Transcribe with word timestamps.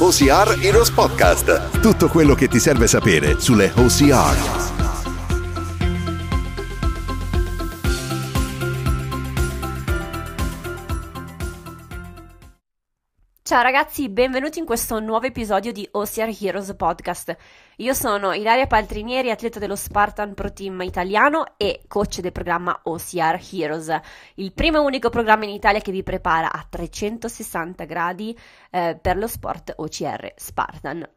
OCR 0.00 0.56
Heroes 0.62 0.90
Podcast. 0.90 1.78
Tutto 1.80 2.08
quello 2.08 2.34
che 2.34 2.48
ti 2.48 2.58
serve 2.58 2.86
sapere 2.86 3.38
sulle 3.38 3.70
OCR. 3.76 4.69
Ciao 13.50 13.62
ragazzi, 13.62 14.08
benvenuti 14.08 14.60
in 14.60 14.64
questo 14.64 15.00
nuovo 15.00 15.26
episodio 15.26 15.72
di 15.72 15.84
OCR 15.90 16.32
Heroes 16.40 16.72
Podcast. 16.76 17.36
Io 17.78 17.94
sono 17.94 18.32
Ilaria 18.32 18.68
Paltrinieri, 18.68 19.28
atleta 19.28 19.58
dello 19.58 19.74
Spartan 19.74 20.34
Pro 20.34 20.52
Team 20.52 20.82
italiano 20.82 21.54
e 21.56 21.82
coach 21.88 22.20
del 22.20 22.30
programma 22.30 22.78
OCR 22.84 23.40
Heroes, 23.50 24.00
il 24.36 24.52
primo 24.52 24.76
e 24.76 24.82
unico 24.82 25.10
programma 25.10 25.46
in 25.46 25.50
Italia 25.50 25.80
che 25.80 25.90
vi 25.90 26.04
prepara 26.04 26.52
a 26.52 26.64
360 26.64 27.84
gradi 27.86 28.38
eh, 28.70 28.96
per 29.02 29.16
lo 29.16 29.26
sport 29.26 29.72
OCR 29.74 30.32
Spartan. 30.36 31.10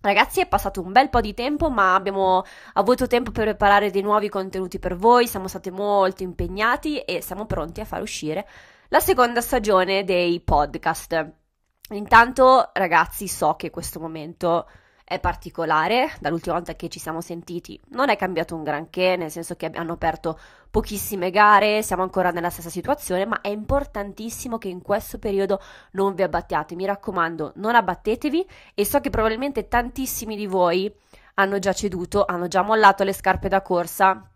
Ragazzi, 0.00 0.40
è 0.40 0.48
passato 0.48 0.82
un 0.82 0.90
bel 0.90 1.10
po' 1.10 1.20
di 1.20 1.32
tempo, 1.32 1.70
ma 1.70 1.94
abbiamo 1.94 2.42
avuto 2.72 3.06
tempo 3.06 3.30
per 3.30 3.44
preparare 3.44 3.92
dei 3.92 4.02
nuovi 4.02 4.28
contenuti 4.28 4.80
per 4.80 4.96
voi, 4.96 5.28
siamo 5.28 5.46
stati 5.46 5.70
molto 5.70 6.24
impegnati 6.24 6.98
e 6.98 7.22
siamo 7.22 7.46
pronti 7.46 7.80
a 7.80 7.84
far 7.84 8.02
uscire 8.02 8.48
la 8.88 8.98
seconda 8.98 9.40
stagione 9.40 10.02
dei 10.02 10.40
podcast. 10.40 11.46
Intanto, 11.90 12.70
ragazzi, 12.74 13.28
so 13.28 13.54
che 13.54 13.70
questo 13.70 13.98
momento 13.98 14.66
è 15.08 15.18
particolare, 15.20 16.12
dall'ultima 16.20 16.56
volta 16.56 16.74
che 16.74 16.90
ci 16.90 16.98
siamo 16.98 17.22
sentiti. 17.22 17.80
Non 17.92 18.10
è 18.10 18.16
cambiato 18.16 18.54
un 18.54 18.62
granché, 18.62 19.16
nel 19.16 19.30
senso 19.30 19.56
che 19.56 19.70
hanno 19.72 19.94
aperto 19.94 20.38
pochissime 20.70 21.30
gare, 21.30 21.82
siamo 21.82 22.02
ancora 22.02 22.30
nella 22.30 22.50
stessa 22.50 22.68
situazione, 22.68 23.24
ma 23.24 23.40
è 23.40 23.48
importantissimo 23.48 24.58
che 24.58 24.68
in 24.68 24.82
questo 24.82 25.18
periodo 25.18 25.62
non 25.92 26.14
vi 26.14 26.22
abbattiate, 26.22 26.74
mi 26.74 26.84
raccomando, 26.84 27.52
non 27.56 27.74
abbattetevi 27.74 28.46
e 28.74 28.84
so 28.84 29.00
che 29.00 29.08
probabilmente 29.08 29.66
tantissimi 29.66 30.36
di 30.36 30.46
voi 30.46 30.94
hanno 31.36 31.58
già 31.58 31.72
ceduto, 31.72 32.26
hanno 32.26 32.48
già 32.48 32.60
mollato 32.60 33.02
le 33.02 33.14
scarpe 33.14 33.48
da 33.48 33.62
corsa, 33.62 34.30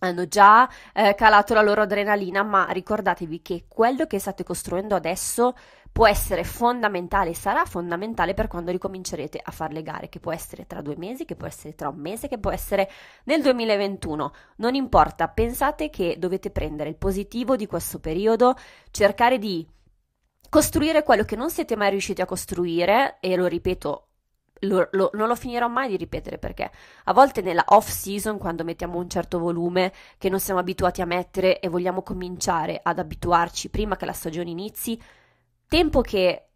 hanno 0.00 0.28
già 0.28 0.68
eh, 0.92 1.14
calato 1.14 1.54
la 1.54 1.62
loro 1.62 1.82
adrenalina, 1.82 2.42
ma 2.42 2.66
ricordatevi 2.68 3.42
che 3.42 3.64
quello 3.66 4.06
che 4.06 4.18
state 4.18 4.44
costruendo 4.44 4.94
adesso 4.94 5.54
può 5.92 6.06
essere 6.06 6.44
fondamentale, 6.44 7.34
sarà 7.34 7.64
fondamentale 7.64 8.34
per 8.34 8.46
quando 8.46 8.70
ricomincerete 8.70 9.40
a 9.42 9.50
fare 9.50 9.74
le 9.74 9.82
gare, 9.82 10.08
che 10.08 10.20
può 10.20 10.32
essere 10.32 10.66
tra 10.66 10.80
due 10.80 10.96
mesi, 10.96 11.24
che 11.24 11.36
può 11.36 11.46
essere 11.46 11.74
tra 11.74 11.88
un 11.88 11.98
mese, 11.98 12.28
che 12.28 12.38
può 12.38 12.50
essere 12.50 12.90
nel 13.24 13.42
2021. 13.42 14.32
Non 14.56 14.74
importa, 14.74 15.28
pensate 15.28 15.90
che 15.90 16.16
dovete 16.18 16.50
prendere 16.50 16.90
il 16.90 16.96
positivo 16.96 17.56
di 17.56 17.66
questo 17.66 17.98
periodo, 17.98 18.54
cercare 18.90 19.38
di 19.38 19.66
costruire 20.48 21.02
quello 21.02 21.24
che 21.24 21.36
non 21.36 21.50
siete 21.50 21.76
mai 21.76 21.90
riusciti 21.90 22.22
a 22.22 22.26
costruire, 22.26 23.18
e 23.20 23.36
lo 23.36 23.46
ripeto 23.46 24.08
lo, 24.62 24.88
lo, 24.92 25.10
non 25.14 25.28
lo 25.28 25.36
finirò 25.36 25.68
mai 25.68 25.88
di 25.88 25.96
ripetere 25.96 26.38
perché 26.38 26.70
a 27.04 27.12
volte 27.12 27.42
nella 27.42 27.64
off 27.68 27.88
season, 27.88 28.38
quando 28.38 28.64
mettiamo 28.64 28.98
un 28.98 29.08
certo 29.08 29.38
volume 29.38 29.92
che 30.16 30.28
non 30.28 30.40
siamo 30.40 30.60
abituati 30.60 31.00
a 31.00 31.06
mettere 31.06 31.60
e 31.60 31.68
vogliamo 31.68 32.02
cominciare 32.02 32.80
ad 32.82 32.98
abituarci 32.98 33.68
prima 33.68 33.96
che 33.96 34.06
la 34.06 34.12
stagione 34.12 34.50
inizi, 34.50 35.00
tempo 35.68 36.00
che, 36.00 36.48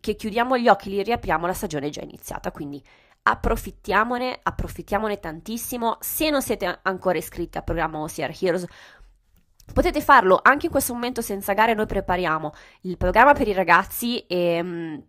che 0.00 0.14
chiudiamo 0.14 0.58
gli 0.58 0.68
occhi, 0.68 0.90
li 0.90 1.02
riapriamo, 1.02 1.46
la 1.46 1.52
stagione 1.52 1.86
è 1.86 1.90
già 1.90 2.02
iniziata. 2.02 2.52
Quindi 2.52 2.82
approfittiamone, 3.22 4.38
approfittiamone 4.42 5.18
tantissimo. 5.18 5.96
Se 6.00 6.30
non 6.30 6.42
siete 6.42 6.80
ancora 6.82 7.18
iscritti 7.18 7.58
al 7.58 7.64
programma 7.64 7.98
OCR 7.98 8.36
Heroes, 8.38 8.66
Potete 9.72 10.00
farlo 10.00 10.40
anche 10.42 10.66
in 10.66 10.72
questo 10.72 10.92
momento 10.92 11.22
senza 11.22 11.54
gare, 11.54 11.72
noi 11.72 11.86
prepariamo 11.86 12.52
il 12.82 12.96
programma 12.96 13.32
per 13.32 13.48
i 13.48 13.52
ragazzi 13.52 14.18
e 14.26 14.60
um, 14.60 15.02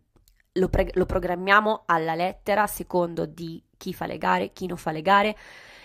lo, 0.54 0.70
pre- 0.70 0.92
lo 0.94 1.06
programmiamo 1.06 1.84
alla 1.88 2.16
lettera 2.16 2.68
secondo 2.68 3.26
di 3.26 3.62
chi 3.76 3.94
fa 3.94 4.06
le 4.06 4.18
gare, 4.18 4.54
chi 4.54 4.68
non 4.68 4.78
fa 4.78 4.92
le 4.92 5.02
gare 5.02 5.36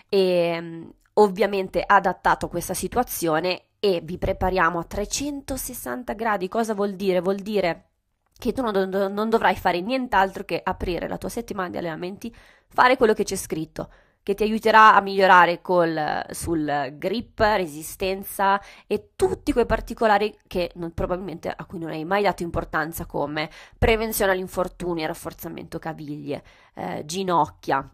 e 0.09 0.59
um, 0.61 0.93
ovviamente 1.15 1.83
adattato 1.85 2.47
a 2.47 2.49
questa 2.49 2.75
situazione 2.75 3.68
e 3.81 4.01
vi 4.03 4.19
prepariamo 4.19 4.79
a 4.79 4.85
360 4.85 6.13
gradi. 6.15 6.49
Cosa 6.49 6.75
vuol 6.75 6.95
dire? 6.95 7.21
Vuol 7.21 7.37
dire 7.37 7.85
che 8.39 8.53
tu 8.53 8.63
non, 8.63 8.89
non, 8.89 9.31
dovrai 9.31 9.57
fare 9.57 9.81
nient'altro 9.81 10.45
che 10.45 10.61
aprire 10.63 11.09
la 11.09 11.19
tua 11.19 11.29
settimana 11.29 11.69
di 11.69 11.79
allenamenti, 11.79 12.35
fare 12.69 12.97
quello 12.97 13.13
che 13.13 13.25
c'è 13.25 13.35
scritto, 13.35 13.91
che 14.23 14.35
ti 14.35 14.45
aiuterà 14.45 14.95
a 14.95 15.01
migliorare 15.01 15.61
col, 15.61 16.25
sul 16.31 16.95
grip, 16.97 17.41
resistenza 17.41 18.61
e 18.87 19.11
tutti 19.17 19.53
quei 19.53 19.67
particolari 19.67 20.37
che 20.47 20.71
non, 20.75 20.93
probabilmente 20.95 21.53
a 21.55 21.65
cui 21.65 21.79
non 21.79 21.91
hai 21.91 22.05
mai 22.05 22.23
dato 22.23 22.43
importanza 22.43 23.07
come 23.07 23.51
prevenzione 23.77 24.33
all'infortunio, 24.33 25.07
rafforzamento 25.07 25.79
caviglie, 25.79 26.45
eh, 26.75 27.03
ginocchia, 27.05 27.91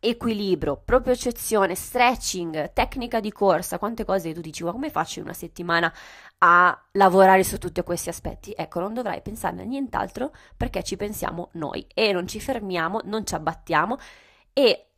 equilibrio, 0.00 0.80
propiocezione, 0.84 1.74
stretching, 1.74 2.72
tecnica 2.72 3.20
di 3.20 3.32
corsa, 3.32 3.78
quante 3.78 4.04
cose 4.04 4.32
tu 4.32 4.40
dici, 4.40 4.64
ma 4.64 4.72
come 4.72 4.90
faccio 4.90 5.18
in 5.18 5.24
una 5.24 5.34
settimana 5.34 5.92
a 6.38 6.78
lavorare 6.92 7.42
su 7.42 7.58
tutti 7.58 7.82
questi 7.82 8.08
aspetti? 8.08 8.54
Ecco, 8.56 8.80
non 8.80 8.94
dovrai 8.94 9.20
pensare 9.22 9.60
a 9.60 9.64
nient'altro 9.64 10.32
perché 10.56 10.82
ci 10.82 10.96
pensiamo 10.96 11.50
noi 11.52 11.86
e 11.94 12.12
non 12.12 12.26
ci 12.26 12.40
fermiamo, 12.40 13.00
non 13.04 13.26
ci 13.26 13.34
abbattiamo 13.34 13.98
e 14.52 14.88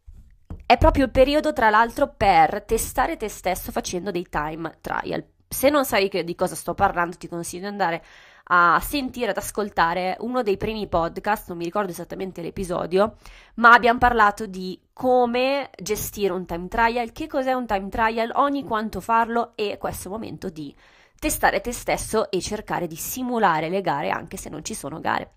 è 0.66 0.78
proprio 0.78 1.04
il 1.04 1.10
periodo, 1.10 1.52
tra 1.52 1.70
l'altro, 1.70 2.14
per 2.16 2.62
testare 2.62 3.16
te 3.16 3.28
stesso 3.28 3.72
facendo 3.72 4.10
dei 4.10 4.28
time 4.28 4.78
trial. 4.80 5.24
Se 5.48 5.68
non 5.68 5.84
sai 5.84 6.08
di 6.08 6.34
cosa 6.36 6.54
sto 6.54 6.74
parlando, 6.74 7.16
ti 7.16 7.26
consiglio 7.26 7.62
di 7.62 7.68
andare 7.68 8.04
a 8.52 8.80
sentire, 8.80 9.30
ad 9.30 9.36
ascoltare 9.36 10.16
uno 10.20 10.42
dei 10.42 10.56
primi 10.56 10.88
podcast, 10.88 11.48
non 11.48 11.58
mi 11.58 11.64
ricordo 11.64 11.92
esattamente 11.92 12.42
l'episodio, 12.42 13.16
ma 13.54 13.72
abbiamo 13.72 13.98
parlato 13.98 14.46
di 14.46 14.80
come 14.92 15.70
gestire 15.80 16.32
un 16.32 16.46
time 16.46 16.66
trial, 16.66 17.12
che 17.12 17.28
cos'è 17.28 17.52
un 17.52 17.66
time 17.66 17.88
trial, 17.88 18.32
ogni 18.34 18.64
quanto 18.64 19.00
farlo 19.00 19.52
e 19.54 19.78
questo 19.78 20.08
momento 20.08 20.48
di 20.48 20.74
testare 21.18 21.60
te 21.60 21.72
stesso 21.72 22.28
e 22.28 22.40
cercare 22.40 22.88
di 22.88 22.96
simulare 22.96 23.68
le 23.68 23.82
gare 23.82 24.10
anche 24.10 24.36
se 24.36 24.48
non 24.48 24.64
ci 24.64 24.74
sono 24.74 24.98
gare. 24.98 25.34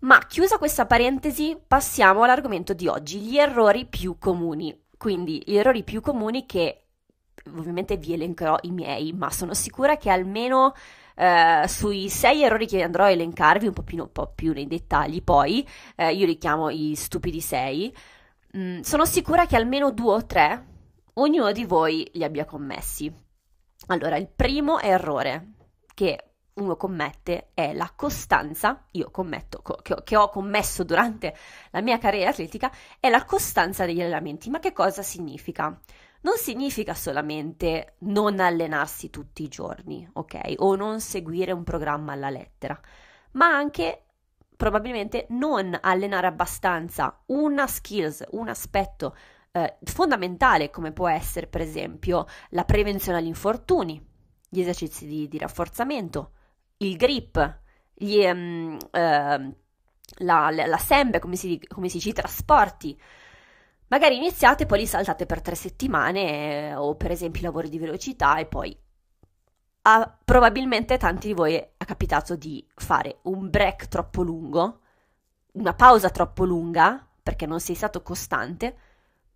Ma 0.00 0.18
chiusa 0.26 0.58
questa 0.58 0.86
parentesi, 0.86 1.56
passiamo 1.64 2.24
all'argomento 2.24 2.72
di 2.72 2.88
oggi, 2.88 3.20
gli 3.20 3.38
errori 3.38 3.86
più 3.86 4.18
comuni. 4.18 4.86
Quindi 4.96 5.42
gli 5.46 5.56
errori 5.56 5.84
più 5.84 6.00
comuni 6.00 6.44
che 6.44 6.86
ovviamente 7.56 7.96
vi 7.96 8.14
elencherò 8.14 8.58
i 8.62 8.72
miei, 8.72 9.12
ma 9.12 9.30
sono 9.30 9.54
sicura 9.54 9.96
che 9.96 10.10
almeno 10.10 10.74
eh, 11.18 11.64
sui 11.66 12.08
sei 12.08 12.44
errori 12.44 12.66
che 12.66 12.80
andrò 12.80 13.04
a 13.04 13.10
elencarvi 13.10 13.66
un 13.66 13.72
po' 13.72 13.82
più, 13.82 13.98
un 13.98 14.12
po 14.12 14.32
più 14.32 14.52
nei 14.52 14.68
dettagli, 14.68 15.22
poi 15.22 15.66
eh, 15.96 16.14
io 16.14 16.24
li 16.24 16.38
chiamo 16.38 16.70
i 16.70 16.94
stupidi 16.94 17.40
sei, 17.40 17.92
mm, 18.56 18.80
sono 18.80 19.04
sicura 19.04 19.46
che 19.46 19.56
almeno 19.56 19.90
due 19.90 20.14
o 20.14 20.26
tre 20.26 20.66
ognuno 21.14 21.50
di 21.50 21.64
voi 21.64 22.08
li 22.14 22.22
abbia 22.22 22.44
commessi. 22.44 23.12
Allora, 23.88 24.16
il 24.16 24.28
primo 24.28 24.78
errore 24.78 25.54
che 25.92 26.34
uno 26.54 26.76
commette 26.76 27.50
è 27.54 27.72
la 27.72 27.92
costanza, 27.94 28.84
io 28.92 29.10
commetto, 29.10 29.60
ho, 29.62 30.02
che 30.02 30.16
ho 30.16 30.28
commesso 30.28 30.84
durante 30.84 31.34
la 31.70 31.80
mia 31.80 31.98
carriera 31.98 32.30
atletica, 32.30 32.70
è 33.00 33.08
la 33.08 33.24
costanza 33.24 33.86
degli 33.86 34.00
allenamenti. 34.00 34.50
Ma 34.50 34.60
che 34.60 34.72
cosa 34.72 35.02
significa? 35.02 35.78
Non 36.20 36.36
significa 36.36 36.94
solamente 36.94 37.94
non 38.00 38.40
allenarsi 38.40 39.10
tutti 39.10 39.44
i 39.44 39.48
giorni, 39.48 40.08
ok? 40.12 40.54
O 40.56 40.74
non 40.74 41.00
seguire 41.00 41.52
un 41.52 41.64
programma 41.64 42.12
alla 42.12 42.30
lettera, 42.30 42.78
ma 43.32 43.46
anche 43.46 44.04
probabilmente 44.56 45.26
non 45.30 45.78
allenare 45.80 46.26
abbastanza 46.26 47.22
una 47.26 47.66
skills, 47.68 48.24
un 48.30 48.48
aspetto 48.48 49.16
eh, 49.52 49.76
fondamentale 49.84 50.70
come 50.70 50.92
può 50.92 51.08
essere 51.08 51.46
per 51.46 51.60
esempio 51.60 52.26
la 52.50 52.64
prevenzione 52.64 53.18
agli 53.18 53.26
infortuni, 53.26 54.04
gli 54.48 54.60
esercizi 54.60 55.06
di, 55.06 55.28
di 55.28 55.38
rafforzamento, 55.38 56.32
il 56.78 56.96
grip, 56.96 57.60
gli, 57.94 58.24
um, 58.24 58.76
uh, 58.80 58.88
la, 58.90 60.50
la, 60.50 60.66
la 60.66 60.78
sembe, 60.78 61.18
come 61.18 61.36
si, 61.36 61.60
come 61.66 61.88
si 61.88 61.98
dice, 61.98 62.10
i 62.10 62.14
trasporti. 62.14 63.00
Magari 63.88 64.16
iniziate, 64.16 64.66
poi 64.66 64.80
li 64.80 64.86
saltate 64.86 65.26
per 65.26 65.40
tre 65.40 65.54
settimane, 65.54 66.70
eh, 66.70 66.74
o 66.74 66.94
per 66.94 67.10
esempio 67.10 67.40
i 67.40 67.44
lavori 67.44 67.68
di 67.68 67.78
velocità, 67.78 68.36
e 68.38 68.46
poi 68.46 68.76
a, 69.82 70.18
probabilmente 70.24 70.94
a 70.94 70.98
tanti 70.98 71.28
di 71.28 71.34
voi 71.34 71.54
è 71.54 71.70
capitato 71.78 72.36
di 72.36 72.66
fare 72.74 73.18
un 73.22 73.48
break 73.48 73.88
troppo 73.88 74.22
lungo, 74.22 74.80
una 75.52 75.74
pausa 75.74 76.10
troppo 76.10 76.44
lunga, 76.44 77.06
perché 77.22 77.46
non 77.46 77.60
sei 77.60 77.74
stato 77.74 78.02
costante, 78.02 78.76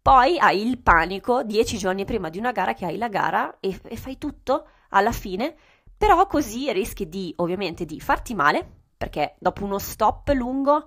poi 0.02 0.38
hai 0.38 0.66
il 0.66 0.78
panico 0.78 1.42
dieci 1.42 1.78
giorni 1.78 2.04
prima 2.04 2.28
di 2.28 2.38
una 2.38 2.52
gara 2.52 2.74
che 2.74 2.84
hai 2.84 2.98
la 2.98 3.08
gara 3.08 3.58
e, 3.60 3.78
e 3.84 3.96
fai 3.96 4.18
tutto 4.18 4.66
alla 4.90 5.12
fine 5.12 5.54
però 6.02 6.26
così 6.26 6.72
rischi 6.72 7.08
di, 7.08 7.32
ovviamente, 7.36 7.84
di 7.84 8.00
farti 8.00 8.34
male, 8.34 8.68
perché 8.96 9.36
dopo 9.38 9.62
uno 9.62 9.78
stop 9.78 10.30
lungo, 10.34 10.84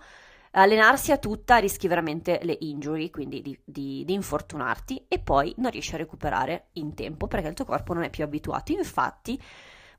allenarsi 0.62 1.12
a 1.12 1.18
tutta 1.18 1.58
rischi 1.58 1.88
veramente 1.88 2.40
le 2.44 2.58
injury, 2.62 3.10
quindi 3.10 3.42
di, 3.42 3.60
di, 3.64 4.04
di, 4.06 4.14
infortunarti 4.14 5.06
e 5.08 5.20
poi 5.20 5.54
non 5.58 5.72
riesci 5.72 5.96
a 5.96 5.98
recuperare 5.98 6.68
in 6.74 6.94
tempo 6.94 7.28
perché 7.28 7.50
il 7.50 7.54
tuo 7.54 7.66
corpo 7.66 7.94
non 7.94 8.04
è 8.04 8.10
più 8.10 8.24
abituato. 8.24 8.72
Infatti, 8.72 9.40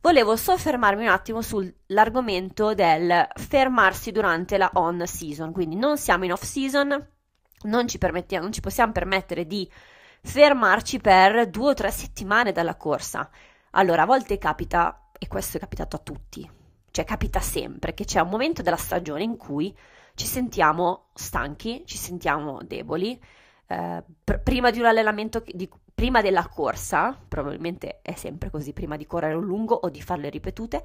volevo 0.01 0.35
soffermarmi 0.35 1.03
un 1.03 1.11
attimo 1.11 1.43
sull'argomento 1.43 2.75
del 2.75 3.29
fermarsi 3.35 4.13
durante 4.13 4.57
la 4.57 4.71
on 4.75 5.07
season, 5.07 5.53
quindi 5.53 5.77
non 5.77 5.99
siamo 5.99 6.25
in 6.25 6.33
off 6.33 6.43
season, 6.43 7.09
non 7.63 7.89
ci, 7.89 7.99
non 8.31 8.53
ci 8.53 8.61
possiamo 8.61 8.93
permettere 8.93 9.47
di 9.47 9.71
fermarci 10.23 10.99
per 11.01 11.49
due 11.49 11.71
o 11.71 11.75
tre 11.75 11.91
settimane 11.91 12.53
dalla 12.53 12.77
corsa. 12.77 13.29
Allora, 13.73 14.03
a 14.03 14.07
volte 14.07 14.39
capita, 14.39 15.09
e 15.19 15.29
questo 15.29 15.59
è 15.59 15.61
capitato 15.61 15.97
a 15.97 16.01
tutti, 16.01 16.51
cioè 16.91 17.05
capita 17.05 17.41
sempre 17.41 17.93
che 17.93 18.07
c'è 18.07 18.21
un 18.21 18.31
momento 18.31 18.63
della 18.63 18.77
stagione 18.77 19.23
in 19.23 19.37
cui 19.37 19.77
ci 20.17 20.27
sentiamo 20.27 21.11
stanchi, 21.15 21.83
ci 21.85 21.99
sentiamo 21.99 22.61
deboli, 22.65 23.21
eh, 23.69 24.03
pr- 24.25 24.41
prima 24.41 24.71
di 24.71 24.81
un 24.81 24.87
allenamento, 24.87 25.45
di, 25.47 25.69
prima 25.95 26.23
della 26.23 26.49
corsa, 26.49 27.17
probabilmente 27.29 28.01
è 28.03 28.15
sempre 28.15 28.51
così, 28.51 28.73
prima 28.73 28.97
di 28.97 29.07
correre 29.07 29.35
un 29.35 29.45
lungo 29.45 29.75
o 29.75 29.91
di 29.91 30.01
farle 30.01 30.31
ripetute, 30.31 30.83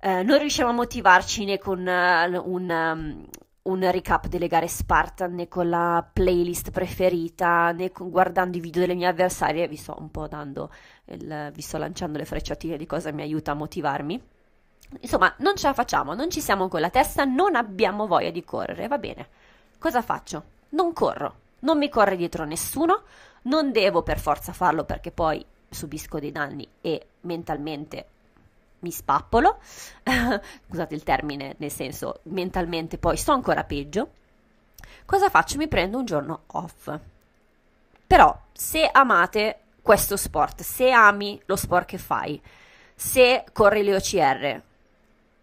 eh, 0.00 0.22
non 0.22 0.38
riusciamo 0.38 0.70
a 0.70 0.72
motivarci 0.72 1.44
né 1.44 1.58
con 1.58 1.80
uh, 1.80 2.50
un, 2.50 2.70
um, 2.70 3.26
un, 3.62 3.90
recap 3.90 4.26
delle 4.26 4.48
gare 4.48 4.68
Spartan, 4.68 5.34
né 5.34 5.48
con 5.48 5.68
la 5.68 6.08
playlist 6.10 6.70
preferita, 6.70 7.72
né 7.72 7.90
con, 7.92 8.08
guardando 8.08 8.56
i 8.56 8.60
video 8.60 8.80
delle 8.80 8.94
mie 8.94 9.06
avversarie, 9.06 9.68
vi 9.68 9.76
sto 9.76 9.96
un 9.98 10.10
po' 10.10 10.28
dando, 10.28 10.70
il, 11.06 11.50
vi 11.52 11.60
sto 11.60 11.76
lanciando 11.76 12.16
le 12.16 12.24
frecciatine 12.24 12.78
di 12.78 12.86
cosa 12.86 13.12
mi 13.12 13.22
aiuta 13.22 13.50
a 13.50 13.54
motivarmi. 13.54 14.34
Insomma, 15.00 15.32
non 15.38 15.56
ce 15.56 15.66
la 15.66 15.74
facciamo, 15.74 16.14
non 16.14 16.30
ci 16.30 16.40
siamo 16.40 16.68
con 16.68 16.80
la 16.80 16.90
testa, 16.90 17.24
non 17.24 17.54
abbiamo 17.54 18.06
voglia 18.06 18.30
di 18.30 18.44
correre, 18.44 18.88
va 18.88 18.98
bene. 18.98 19.28
Cosa 19.78 20.02
faccio? 20.02 20.42
Non 20.70 20.92
corro 20.92 21.44
non 21.66 21.78
mi 21.78 21.88
corre 21.88 22.16
dietro 22.16 22.44
nessuno, 22.44 23.02
non 23.42 23.72
devo 23.72 24.02
per 24.02 24.18
forza 24.18 24.52
farlo 24.52 24.84
perché 24.84 25.10
poi 25.10 25.44
subisco 25.68 26.18
dei 26.18 26.32
danni 26.32 26.66
e 26.80 27.06
mentalmente 27.22 28.06
mi 28.80 28.90
spappolo, 28.90 29.58
scusate 30.68 30.94
il 30.94 31.02
termine, 31.02 31.54
nel 31.58 31.72
senso 31.72 32.20
mentalmente 32.24 32.98
poi 32.98 33.16
sto 33.16 33.32
ancora 33.32 33.64
peggio. 33.64 34.10
Cosa 35.04 35.28
faccio? 35.28 35.56
Mi 35.56 35.68
prendo 35.68 35.98
un 35.98 36.04
giorno 36.04 36.42
off. 36.48 36.96
Però 38.06 38.38
se 38.52 38.88
amate 38.90 39.60
questo 39.82 40.16
sport, 40.16 40.62
se 40.62 40.90
ami 40.90 41.40
lo 41.46 41.56
sport 41.56 41.86
che 41.86 41.98
fai, 41.98 42.40
se 42.94 43.44
corri 43.52 43.82
le 43.82 43.94
OCR, 43.96 44.62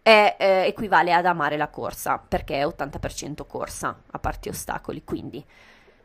è, 0.04 0.36
eh, 0.38 0.66
equivale 0.66 1.14
ad 1.14 1.24
amare 1.24 1.56
la 1.56 1.68
corsa, 1.68 2.18
perché 2.18 2.58
è 2.58 2.66
80% 2.66 3.46
corsa, 3.46 4.02
a 4.10 4.18
parte 4.18 4.50
ostacoli, 4.50 5.02
quindi 5.02 5.42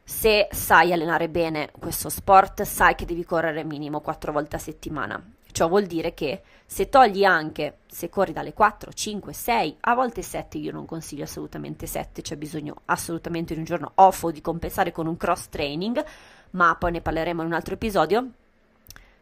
se 0.01 0.47
sai 0.51 0.93
allenare 0.93 1.27
bene 1.27 1.69
questo 1.77 2.07
sport, 2.07 2.61
sai 2.61 2.95
che 2.95 3.03
devi 3.05 3.25
correre 3.25 3.65
minimo 3.65 3.99
4 3.99 4.31
volte 4.31 4.55
a 4.55 4.59
settimana. 4.59 5.21
Ciò 5.51 5.67
vuol 5.67 5.85
dire 5.85 6.13
che 6.13 6.43
se 6.65 6.87
togli 6.87 7.25
anche, 7.25 7.79
se 7.87 8.07
corri 8.09 8.31
dalle 8.31 8.53
4, 8.53 8.93
5, 8.93 9.33
6, 9.33 9.77
a 9.81 9.95
volte 9.95 10.21
7, 10.21 10.57
io 10.57 10.71
non 10.71 10.85
consiglio 10.85 11.25
assolutamente 11.25 11.85
7, 11.85 12.21
c'è 12.21 12.37
bisogno 12.37 12.75
assolutamente 12.85 13.53
di 13.53 13.59
un 13.59 13.65
giorno 13.65 13.91
off 13.95 14.23
o 14.23 14.31
di 14.31 14.39
compensare 14.39 14.93
con 14.93 15.07
un 15.07 15.17
cross 15.17 15.49
training, 15.49 16.01
ma 16.51 16.73
poi 16.75 16.91
ne 16.91 17.01
parleremo 17.01 17.41
in 17.41 17.47
un 17.47 17.53
altro 17.53 17.73
episodio. 17.73 18.29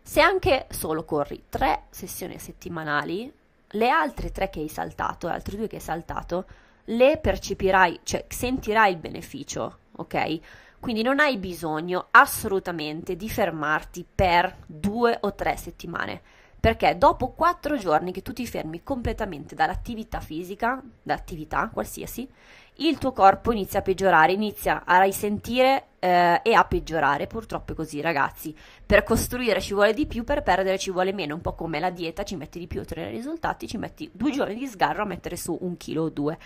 Se 0.03 0.21
anche 0.21 0.67
solo 0.69 1.03
corri 1.03 1.45
3 1.49 1.85
sessioni 1.89 2.37
settimanali, 2.37 3.33
le 3.71 3.89
altre 3.89 4.31
3 4.31 4.49
che 4.49 4.59
hai 4.59 4.69
saltato, 4.69 5.27
le 5.27 5.33
altre 5.33 5.57
2 5.57 5.67
che 5.67 5.75
hai 5.75 5.81
saltato, 5.81 6.45
le 6.85 7.17
percepirai, 7.17 8.01
cioè 8.03 8.25
sentirai 8.29 8.91
il 8.91 8.97
beneficio, 8.97 9.79
ok? 9.97 10.39
Quindi 10.79 11.01
non 11.01 11.19
hai 11.19 11.37
bisogno 11.37 12.07
assolutamente 12.11 13.15
di 13.15 13.29
fermarti 13.29 14.05
per 14.13 14.55
due 14.65 15.17
o 15.21 15.33
tre 15.33 15.57
settimane, 15.57 16.21
perché 16.59 16.97
dopo 16.97 17.31
quattro 17.31 17.77
giorni 17.77 18.11
che 18.11 18.21
tu 18.21 18.31
ti 18.31 18.47
fermi 18.47 18.83
completamente 18.83 19.55
dall'attività 19.55 20.19
fisica, 20.19 20.81
dall'attività 21.01 21.69
qualsiasi, 21.73 22.29
il 22.75 22.97
tuo 22.99 23.11
corpo 23.11 23.51
inizia 23.51 23.79
a 23.79 23.81
peggiorare, 23.81 24.33
inizia 24.33 24.83
a 24.85 25.01
risentire 25.01 25.87
eh, 26.07 26.39
e 26.41 26.53
a 26.53 26.63
peggiorare. 26.63 27.27
Purtroppo 27.27 27.73
è 27.73 27.75
così, 27.75 27.99
ragazzi. 27.99 28.55
Per 28.85 29.03
costruire 29.03 29.59
ci 29.59 29.73
vuole 29.73 29.93
di 29.93 30.05
più, 30.05 30.23
per 30.23 30.41
perdere 30.41 30.77
ci 30.77 30.91
vuole 30.91 31.11
meno. 31.11 31.35
Un 31.35 31.41
po' 31.41 31.53
come 31.53 31.79
la 31.79 31.89
dieta, 31.89 32.23
ci 32.23 32.37
metti 32.37 32.59
di 32.59 32.67
più 32.67 32.79
a 32.79 32.83
ottenere 32.83 33.11
risultati, 33.11 33.67
ci 33.67 33.77
metti 33.77 34.09
due 34.13 34.31
giorni 34.31 34.55
di 34.55 34.67
sgarro 34.67 35.03
a 35.03 35.05
mettere 35.05 35.35
su 35.35 35.57
un 35.61 35.75
chilo 35.75 36.03
o 36.03 36.09
due. 36.09 36.37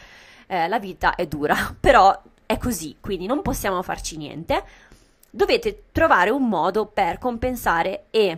Eh, 0.47 0.67
la 0.67 0.79
vita 0.79 1.15
è 1.15 1.27
dura, 1.27 1.55
però 1.79 2.19
è 2.45 2.57
così, 2.57 2.97
quindi 2.99 3.27
non 3.27 3.41
possiamo 3.41 3.81
farci 3.83 4.17
niente. 4.17 4.63
Dovete 5.29 5.83
trovare 5.91 6.31
un 6.31 6.47
modo 6.49 6.87
per 6.87 7.19
compensare 7.19 8.05
e 8.09 8.37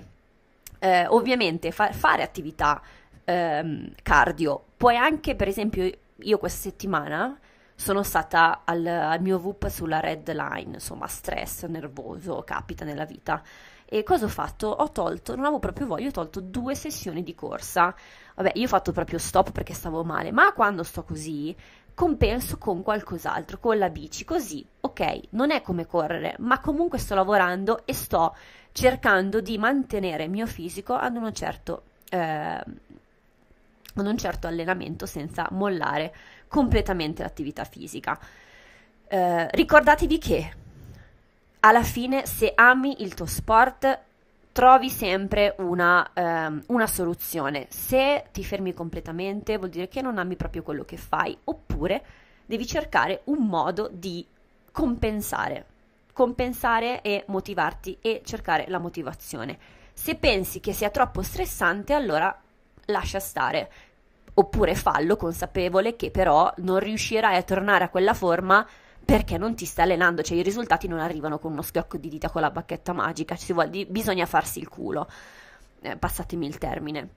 eh, 0.79 1.07
ovviamente 1.07 1.71
fa- 1.71 1.91
fare 1.91 2.21
attività 2.21 2.81
ehm, 3.23 3.93
cardio. 4.03 4.63
Puoi 4.77 4.97
anche, 4.97 5.35
per 5.35 5.47
esempio, 5.47 5.89
io 6.17 6.37
questa 6.37 6.69
settimana 6.69 7.39
sono 7.75 8.03
stata 8.03 8.61
al, 8.63 8.85
al, 8.85 9.21
mio 9.21 9.39
VUP 9.39 9.67
sulla 9.67 9.99
red 9.99 10.31
line, 10.31 10.75
insomma, 10.75 11.07
stress 11.07 11.65
nervoso, 11.65 12.43
capita 12.45 12.85
nella 12.85 13.05
vita. 13.05 13.41
E 13.85 14.03
cosa 14.03 14.25
ho 14.25 14.29
fatto? 14.29 14.67
Ho 14.67 14.91
tolto, 14.91 15.35
non 15.35 15.45
avevo 15.45 15.59
proprio 15.59 15.87
voglia, 15.87 16.07
ho 16.07 16.11
tolto 16.11 16.39
due 16.39 16.75
sessioni 16.75 17.23
di 17.23 17.35
corsa. 17.35 17.93
Vabbè, 18.35 18.51
io 18.55 18.65
ho 18.65 18.69
fatto 18.69 18.91
proprio 18.91 19.19
stop 19.19 19.51
perché 19.51 19.73
stavo 19.73 20.03
male, 20.03 20.31
ma 20.31 20.51
quando 20.53 20.83
sto 20.83 21.03
così 21.03 21.55
compenso 21.93 22.57
con 22.57 22.81
qualcos'altro, 22.81 23.59
con 23.59 23.77
la 23.77 23.89
bici, 23.89 24.25
così, 24.25 24.65
ok, 24.81 25.19
non 25.31 25.51
è 25.51 25.61
come 25.61 25.85
correre, 25.85 26.35
ma 26.39 26.59
comunque 26.59 26.97
sto 26.97 27.15
lavorando 27.15 27.85
e 27.85 27.93
sto 27.93 28.35
cercando 28.71 29.41
di 29.41 29.57
mantenere 29.57 30.23
il 30.23 30.31
mio 30.31 30.47
fisico 30.47 30.95
ad, 30.95 31.31
certo, 31.33 31.83
eh, 32.09 32.63
ad 34.01 34.07
un 34.07 34.17
certo 34.17 34.47
allenamento 34.47 35.05
senza 35.05 35.47
mollare 35.51 36.13
completamente 36.47 37.23
l'attività 37.23 37.63
fisica. 37.63 38.19
Eh, 39.07 39.47
ricordatevi 39.51 40.17
che 40.17 40.53
alla 41.61 41.83
fine 41.83 42.25
se 42.25 42.51
ami 42.55 43.01
il 43.03 43.13
tuo 43.13 43.25
sport 43.25 44.01
trovi 44.53 44.89
sempre 44.89 45.55
una, 45.57 46.09
um, 46.13 46.61
una, 46.67 46.87
soluzione. 46.87 47.67
Se 47.69 48.25
ti 48.31 48.43
fermi 48.43 48.73
completamente 48.73 49.57
vuol 49.57 49.69
dire 49.69 49.87
che 49.87 50.01
non 50.01 50.19
ami 50.19 50.35
proprio 50.35 50.61
quello 50.61 50.85
che 50.85 50.95
fai, 50.97 51.35
oppure 51.45 52.03
devi 52.45 52.65
cercare 52.65 53.21
un 53.25 53.47
modo 53.47 53.89
di 53.91 54.25
compensare, 54.71 55.65
compensare 56.13 57.01
e 57.01 57.23
motivarti 57.27 57.97
e 57.99 58.21
cercare 58.23 58.65
la 58.67 58.77
motivazione. 58.77 59.57
Se 59.93 60.15
pensi 60.15 60.59
che 60.59 60.73
sia 60.73 60.89
troppo 60.89 61.21
stressante, 61.21 61.93
allora 61.93 62.42
lascia 62.85 63.19
stare. 63.19 63.71
Oppure 64.35 64.75
fallo 64.75 65.15
consapevole 65.15 65.95
che 65.95 66.09
però 66.09 66.51
non 66.57 66.79
riuscirai 66.79 67.35
a 67.35 67.43
tornare 67.43 67.83
a 67.83 67.89
quella 67.89 68.13
forma 68.13 68.65
perché 69.05 69.37
non 69.37 69.53
ti 69.55 69.65
stai 69.65 69.85
allenando, 69.85 70.21
cioè 70.21 70.37
i 70.37 70.43
risultati 70.43 70.87
non 70.87 70.99
arrivano 70.99 71.37
con 71.37 71.51
uno 71.51 71.61
schiocco 71.61 71.97
di 71.97 72.09
dita 72.09 72.29
con 72.29 72.41
la 72.41 72.51
bacchetta 72.51 72.93
magica, 72.93 73.37
vuole, 73.49 73.85
bisogna 73.85 74.25
farsi 74.25 74.59
il 74.59 74.69
culo, 74.69 75.07
eh, 75.81 75.97
passatemi 75.97 76.47
il 76.47 76.57
termine. 76.57 77.09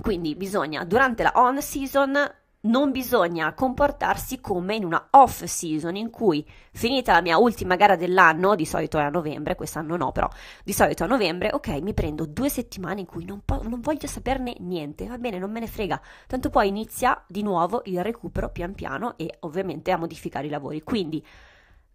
Quindi 0.00 0.34
bisogna, 0.34 0.84
durante 0.84 1.22
la 1.22 1.32
on 1.36 1.62
season, 1.62 2.18
non 2.64 2.90
bisogna 2.90 3.52
comportarsi 3.54 4.40
come 4.40 4.74
in 4.74 4.84
una 4.84 5.08
off 5.10 5.44
season 5.44 5.96
in 5.96 6.10
cui 6.10 6.46
finita 6.72 7.12
la 7.12 7.20
mia 7.20 7.38
ultima 7.38 7.76
gara 7.76 7.96
dell'anno, 7.96 8.54
di 8.54 8.64
solito 8.64 8.98
è 8.98 9.02
a 9.02 9.10
novembre, 9.10 9.54
quest'anno 9.54 9.96
no 9.96 10.12
però, 10.12 10.28
di 10.62 10.72
solito 10.72 11.04
a 11.04 11.06
novembre, 11.06 11.50
ok, 11.52 11.68
mi 11.80 11.94
prendo 11.94 12.26
due 12.26 12.48
settimane 12.48 13.00
in 13.00 13.06
cui 13.06 13.24
non, 13.24 13.42
po- 13.44 13.62
non 13.62 13.80
voglio 13.80 14.06
saperne 14.06 14.54
niente, 14.60 15.06
va 15.06 15.18
bene, 15.18 15.38
non 15.38 15.50
me 15.50 15.60
ne 15.60 15.66
frega, 15.66 16.00
tanto 16.26 16.50
poi 16.50 16.68
inizia 16.68 17.22
di 17.26 17.42
nuovo 17.42 17.82
il 17.86 18.02
recupero 18.02 18.50
pian 18.50 18.74
piano 18.74 19.16
e 19.16 19.36
ovviamente 19.40 19.90
a 19.90 19.96
modificare 19.96 20.46
i 20.46 20.50
lavori, 20.50 20.82
quindi 20.82 21.24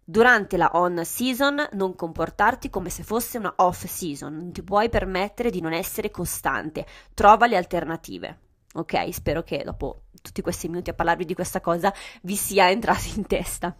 durante 0.04 0.56
la 0.56 0.70
on 0.74 1.04
season 1.04 1.68
non 1.72 1.94
comportarti 1.94 2.70
come 2.70 2.90
se 2.90 3.02
fosse 3.02 3.38
una 3.38 3.52
off 3.56 3.84
season, 3.84 4.36
non 4.36 4.52
ti 4.52 4.62
puoi 4.62 4.88
permettere 4.88 5.50
di 5.50 5.60
non 5.60 5.72
essere 5.72 6.10
costante, 6.10 6.86
trova 7.14 7.46
le 7.46 7.56
alternative. 7.56 8.38
Ok, 8.74 9.12
spero 9.12 9.42
che 9.42 9.62
dopo 9.64 10.02
tutti 10.22 10.42
questi 10.42 10.68
minuti 10.68 10.90
a 10.90 10.94
parlarvi 10.94 11.24
di 11.24 11.34
questa 11.34 11.60
cosa 11.60 11.92
vi 12.22 12.36
sia 12.36 12.70
entrato 12.70 13.06
in 13.16 13.26
testa. 13.26 13.74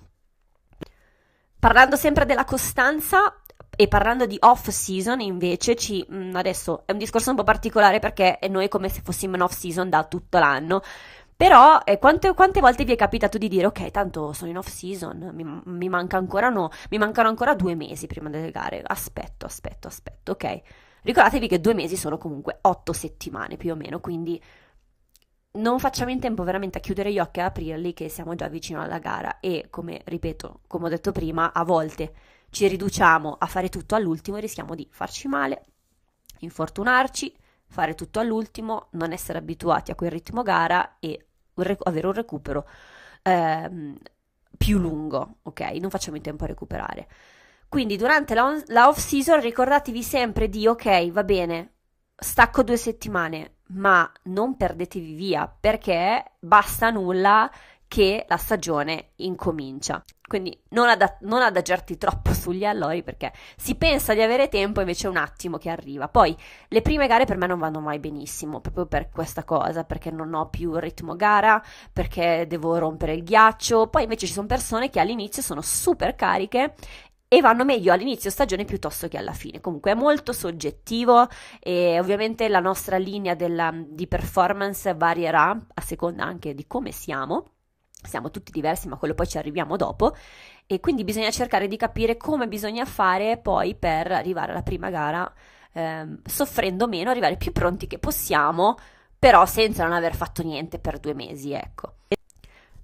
Parlando 1.59 1.97
sempre 1.97 2.25
della 2.25 2.44
costanza 2.44 3.40
e 3.76 3.87
parlando 3.87 4.26
di 4.26 4.37
off 4.40 4.68
season, 4.68 5.20
invece, 5.20 5.76
ci, 5.76 6.04
mm, 6.11 6.35
adesso 6.35 6.82
è 6.87 6.92
un 6.92 6.99
discorso 6.99 7.30
un 7.30 7.37
po' 7.37 7.44
particolare 7.44 7.99
perché 7.99 8.38
noi 8.49 8.68
come 8.68 8.88
se 8.88 9.00
fossimo 9.02 9.37
in 9.37 9.42
off 9.42 9.52
season 9.52 9.88
da 9.88 10.04
tutto 10.04 10.38
l'anno. 10.38 10.82
Però 11.37 11.80
eh, 11.85 11.99
quante, 11.99 12.35
quante, 12.35 12.61
volte 12.61 12.85
vi 12.85 12.92
è 12.92 12.97
capitato 12.97 13.38
di 13.38 13.49
dire 13.49 13.66
ok, 13.66 13.90
tanto 13.90 14.32
sono 14.35 14.50
in 14.50 14.59
off 14.59 14.68
season, 14.68 15.30
mi, 15.32 15.62
mi, 15.64 15.88
manca 15.88 16.18
ancora 16.18 16.50
no, 16.50 16.70
mi 16.90 16.99
mancano 16.99 17.28
ancora 17.28 17.54
due 17.54 17.75
mesi 17.75 18.06
prima 18.06 18.28
delle 18.28 18.50
gare, 18.50 18.82
aspetto, 18.85 19.47
aspetto, 19.47 19.88
aspetto, 19.88 20.32
ok. 20.32 20.61
Ricordatevi 21.02 21.49
che 21.49 21.61
due 21.61 21.73
mesi 21.73 21.97
sono 21.97 22.18
comunque 22.18 22.59
otto 22.61 22.92
settimane 22.92 23.56
più 23.56 23.73
o 23.73 23.75
meno, 23.75 24.00
quindi 24.00 24.38
non 25.52 25.78
facciamo 25.80 26.11
in 26.11 26.21
tempo 26.21 26.45
veramente 26.45 26.78
a 26.78 26.80
chiudere 26.80 27.12
gli 27.12 27.19
occhi 27.19 27.40
e 27.40 27.42
aprirli 27.42 27.92
che 27.92 28.09
siamo 28.09 28.35
già 28.35 28.49
vicino 28.49 28.80
alla 28.80 28.99
gara 28.99 29.40
e 29.40 29.66
come 29.71 30.02
ripeto, 30.04 30.61
come 30.66 30.87
ho 30.87 30.88
detto 30.88 31.12
prima, 31.12 31.52
a 31.52 31.64
volte 31.64 32.14
ci 32.50 32.69
riduciamo 32.69 33.37
a 33.38 33.47
fare 33.47 33.69
tutto 33.69 33.95
all'ultimo 33.95 34.37
e 34.37 34.40
rischiamo 34.40 34.75
di 34.75 34.87
farci 34.90 35.28
male, 35.28 35.62
infortunarci, 36.40 37.35
fare 37.66 37.95
tutto 37.95 38.21
all'ultimo, 38.21 38.88
non 38.92 39.12
essere 39.12 39.38
abituati 39.38 39.90
a 39.90 39.95
quel 39.95 40.11
ritmo 40.11 40.42
gara 40.42 40.97
e 41.00 41.26
avere 41.83 42.07
un 42.07 42.12
recupero 42.12 42.66
ehm, 43.23 43.97
più 44.57 44.78
lungo, 44.78 45.38
ok? 45.42 45.61
Non 45.80 45.90
facciamo 45.90 46.16
in 46.16 46.23
tempo 46.23 46.45
a 46.45 46.49
recuperare. 46.49 47.09
Quindi 47.69 47.97
durante 47.97 48.35
la, 48.35 48.45
on- 48.45 48.62
la 48.69 48.88
off 48.88 48.99
season 48.99 49.40
ricordatevi 49.40 50.02
sempre 50.02 50.49
di 50.49 50.66
ok, 50.66 51.11
va 51.11 51.25
bene, 51.25 51.75
stacco 52.20 52.62
due 52.62 52.76
settimane, 52.76 53.54
ma 53.68 54.10
non 54.24 54.56
perdetevi 54.56 55.14
via 55.14 55.52
perché 55.60 56.32
basta 56.38 56.90
nulla 56.90 57.50
che 57.88 58.24
la 58.28 58.36
stagione 58.36 59.10
incomincia. 59.16 60.04
Quindi 60.30 60.56
non, 60.68 60.88
ad- 60.88 61.16
non 61.22 61.42
adagiarti 61.42 61.98
troppo 61.98 62.32
sugli 62.32 62.64
allori 62.64 63.02
perché 63.02 63.32
si 63.56 63.74
pensa 63.74 64.14
di 64.14 64.22
avere 64.22 64.48
tempo, 64.48 64.78
invece 64.78 65.08
è 65.08 65.10
un 65.10 65.16
attimo 65.16 65.58
che 65.58 65.70
arriva. 65.70 66.06
Poi 66.06 66.36
le 66.68 66.82
prime 66.82 67.08
gare 67.08 67.24
per 67.24 67.36
me 67.36 67.48
non 67.48 67.58
vanno 67.58 67.80
mai 67.80 67.98
benissimo, 67.98 68.60
proprio 68.60 68.86
per 68.86 69.10
questa 69.10 69.42
cosa, 69.42 69.82
perché 69.82 70.12
non 70.12 70.32
ho 70.34 70.48
più 70.48 70.76
ritmo 70.76 71.16
gara, 71.16 71.60
perché 71.92 72.46
devo 72.46 72.78
rompere 72.78 73.14
il 73.14 73.24
ghiaccio. 73.24 73.88
Poi 73.88 74.04
invece 74.04 74.26
ci 74.26 74.32
sono 74.32 74.46
persone 74.46 74.88
che 74.88 75.00
all'inizio 75.00 75.42
sono 75.42 75.62
super 75.62 76.14
cariche 76.14 76.74
e 77.32 77.40
vanno 77.40 77.64
meglio 77.64 77.92
all'inizio 77.92 78.28
stagione 78.28 78.64
piuttosto 78.64 79.06
che 79.06 79.16
alla 79.16 79.32
fine. 79.32 79.60
Comunque 79.60 79.92
è 79.92 79.94
molto 79.94 80.32
soggettivo 80.32 81.28
e 81.60 81.96
ovviamente 82.00 82.49
la 82.49 82.58
nostra 82.58 82.96
linea 82.96 83.34
della, 83.34 83.72
di 83.72 84.08
performance 84.08 84.92
varierà 84.94 85.56
a 85.75 85.80
seconda 85.80 86.25
anche 86.25 86.54
di 86.54 86.66
come 86.66 86.90
siamo 86.90 87.52
siamo 88.02 88.30
tutti 88.30 88.50
diversi, 88.50 88.88
ma 88.88 88.96
quello 88.96 89.14
poi 89.14 89.28
ci 89.28 89.38
arriviamo 89.38 89.76
dopo. 89.76 90.16
E 90.66 90.80
quindi 90.80 91.04
bisogna 91.04 91.30
cercare 91.30 91.68
di 91.68 91.76
capire 91.76 92.16
come 92.16 92.49
bisogna 92.49 92.84
fare 92.84 93.38
poi 93.38 93.75
per 93.76 94.10
arrivare 94.10 94.52
alla 94.52 94.62
prima 94.62 94.90
gara 94.90 95.30
ehm, 95.72 96.22
soffrendo 96.25 96.88
meno, 96.88 97.10
arrivare 97.10 97.37
più 97.37 97.52
pronti 97.52 97.87
che 97.87 97.99
possiamo, 97.99 98.76
però 99.18 99.46
senza 99.46 99.84
non 99.84 99.92
aver 99.92 100.16
fatto 100.16 100.42
niente 100.42 100.78
per 100.78 100.99
due 100.99 101.14
mesi, 101.14 101.52
ecco. 101.52 101.94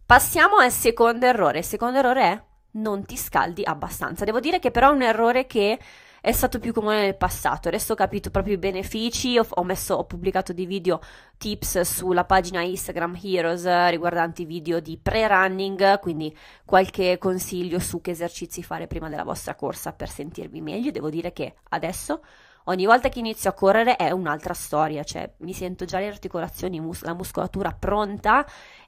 Passiamo 0.05 0.59
al 0.59 0.71
secondo 0.71 1.27
errore. 1.27 1.59
Il 1.59 1.65
secondo 1.65 1.99
errore 1.99 2.23
è 2.23 2.43
non 2.77 3.05
ti 3.05 3.17
scaldi 3.17 3.63
abbastanza. 3.65 4.25
Devo 4.25 4.41
dire 4.41 4.59
che 4.59 4.71
però 4.71 4.91
è 4.91 4.95
un 4.95 5.03
errore 5.03 5.47
che 5.47 5.79
è 6.27 6.33
stato 6.33 6.59
più 6.59 6.73
comune 6.73 7.03
nel 7.03 7.17
passato. 7.17 7.69
Adesso 7.69 7.93
ho 7.93 7.97
capito 7.97 8.31
proprio 8.31 8.55
i 8.55 8.59
benefici, 8.59 9.39
ho, 9.39 9.63
messo, 9.63 9.95
ho 9.95 10.05
pubblicato 10.07 10.53
dei 10.53 10.67
video 10.67 11.01
tips 11.39 11.83
sulla 11.83 12.25
pagina 12.25 12.63
Instagram 12.63 13.17
Heroes 13.23 13.89
riguardanti 13.91 14.45
video 14.45 14.81
di 14.81 14.99
pre-running, 15.01 16.01
quindi 16.01 16.37
qualche 16.65 17.19
consiglio 17.19 17.79
su 17.79 18.01
che 18.01 18.11
esercizi 18.11 18.65
fare 18.65 18.89
prima 18.89 19.09
della 19.09 19.23
vostra 19.23 19.55
corsa 19.55 19.93
per 19.93 20.09
sentirvi 20.09 20.61
meglio. 20.61 20.91
Devo 20.91 21.11
dire 21.11 21.33
che 21.33 21.55
adesso 21.69 22.21
ogni 22.65 22.87
volta 22.87 23.09
che 23.09 23.21
inizio 23.21 23.51
a 23.51 23.53
correre 23.53 23.95
è 23.95 24.11
un'altra 24.11 24.53
storia, 24.53 25.05
cioè 25.05 25.31
mi 25.39 25.53
sento 25.53 25.85
già 25.85 26.01
le 26.01 26.09
articolazioni, 26.09 26.81
mus- 26.81 27.05
la 27.05 27.15
muscolatura 27.15 27.71
pronta 27.71 28.45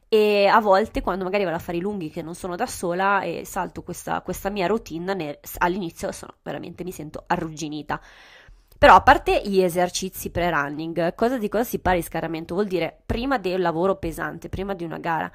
e 0.09 0.47
a 0.47 0.61
volte 0.61 1.03
quando 1.03 1.25
magari 1.25 1.45
vado 1.45 1.57
a 1.57 1.61
fare 1.61 1.77
i 1.77 1.81
lunghi 1.81 2.11
che 2.11 2.23
non 2.23 2.35
sono 2.35 2.57
da 2.57 2.67
sola 2.67 3.21
e 3.21 3.45
salto 3.45 3.83
questa, 3.83 4.23
questa 4.23 4.49
mia 4.49 4.67
routine 4.67 5.15
ne, 5.15 5.41
all'inizio 5.59 6.11
sono 6.13 6.35
veramente 6.43 6.83
mi 6.83 6.93
sento 6.93 7.25
arrugginita 7.27 8.01
però 8.79 8.95
a 8.95 9.03
parte 9.03 9.43
gli 9.45 9.61
esercizi 9.61 10.31
pre-running 10.31 11.15
cosa 11.15 11.37
di 11.37 11.49
cosa 11.49 11.65
si 11.65 11.79
parla 11.81 11.99
di 11.99 12.07
scarramento 12.07 12.55
vuol 12.55 12.67
dire 12.67 13.03
prima 13.05 13.37
del 13.37 13.61
lavoro 13.61 13.97
pesante 13.97 14.49
prima 14.49 14.73
di 14.73 14.85
una 14.85 14.99
gara 14.99 15.31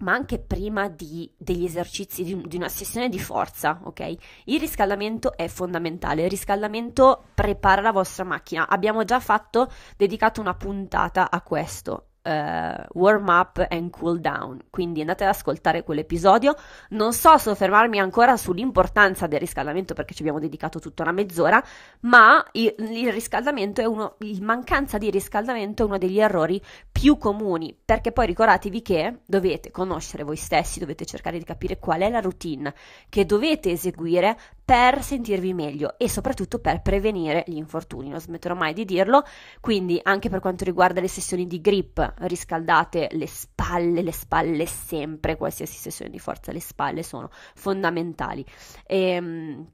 ma 0.00 0.12
anche 0.12 0.38
prima 0.38 0.88
di, 0.88 1.30
degli 1.36 1.64
esercizi 1.64 2.22
di, 2.22 2.40
di, 2.46 2.56
una 2.56 2.70
sessione 2.70 3.10
di 3.10 3.18
forza, 3.18 3.80
ok? 3.84 4.14
Il 4.44 4.58
riscaldamento 4.58 5.36
è 5.36 5.46
fondamentale, 5.46 6.22
il 6.22 6.30
riscaldamento 6.30 7.24
prepara 7.34 7.82
la 7.82 7.92
vostra 7.92 8.24
macchina. 8.24 8.66
Abbiamo 8.66 9.04
già 9.04 9.20
fatto, 9.20 9.70
dedicato 9.98 10.40
una 10.40 10.54
puntata 10.54 11.30
a 11.30 11.42
questo 11.42 12.09
uh, 12.22 12.84
warm 12.92 13.28
up 13.28 13.66
and 13.68 13.90
cool 13.90 14.20
down. 14.20 14.60
Quindi 14.70 15.00
andate 15.00 15.24
ad 15.24 15.30
ascoltare 15.30 15.82
quell'episodio. 15.82 16.54
Non 16.90 17.12
so 17.12 17.36
soffermarmi 17.36 17.98
ancora 17.98 18.36
sull'importanza 18.36 19.26
del 19.26 19.40
riscaldamento 19.40 19.94
perché 19.94 20.14
ci 20.14 20.22
abbiamo 20.22 20.40
dedicato 20.40 20.78
tutta 20.78 21.02
una 21.02 21.12
mezz'ora, 21.12 21.62
ma 22.00 22.44
il, 22.52 22.74
il 22.78 23.12
riscaldamento 23.12 23.80
è 23.80 23.84
uno, 23.84 24.16
il 24.20 24.42
mancanza 24.42 24.98
di 24.98 25.10
riscaldamento 25.10 25.82
è 25.82 25.86
uno 25.86 25.98
degli 25.98 26.20
errori 26.20 26.60
più 26.90 27.16
comuni 27.16 27.76
perché 27.84 28.12
poi 28.12 28.26
ricordatevi 28.26 28.82
che 28.82 29.20
dovete 29.24 29.70
conoscere 29.70 30.22
voi 30.22 30.36
stessi, 30.36 30.80
dovete 30.80 31.04
cercare 31.04 31.38
di 31.38 31.44
capire 31.44 31.78
qual 31.78 32.00
è 32.00 32.10
la 32.10 32.20
routine 32.20 32.74
che 33.08 33.24
dovete 33.24 33.70
eseguire 33.70 34.38
per 34.70 35.02
sentirvi 35.02 35.52
meglio 35.52 35.98
e 35.98 36.08
soprattutto 36.08 36.60
per 36.60 36.80
prevenire 36.80 37.42
gli 37.48 37.56
infortuni. 37.56 38.08
Non 38.08 38.20
smetterò 38.20 38.54
mai 38.54 38.72
di 38.72 38.84
dirlo. 38.84 39.24
Quindi, 39.58 39.98
anche 40.00 40.28
per 40.28 40.38
quanto 40.38 40.62
riguarda 40.62 41.00
le 41.00 41.08
sessioni 41.08 41.48
di 41.48 41.60
grip, 41.60 42.14
riscaldate 42.18 43.08
le 43.10 43.26
spalle, 43.26 44.00
le 44.00 44.12
spalle 44.12 44.66
sempre, 44.66 45.36
qualsiasi 45.36 45.76
sessione 45.76 46.08
di 46.08 46.20
forza, 46.20 46.52
le 46.52 46.60
spalle 46.60 47.02
sono 47.02 47.30
fondamentali. 47.56 48.46
E, 48.86 48.96
ehm, 48.96 49.70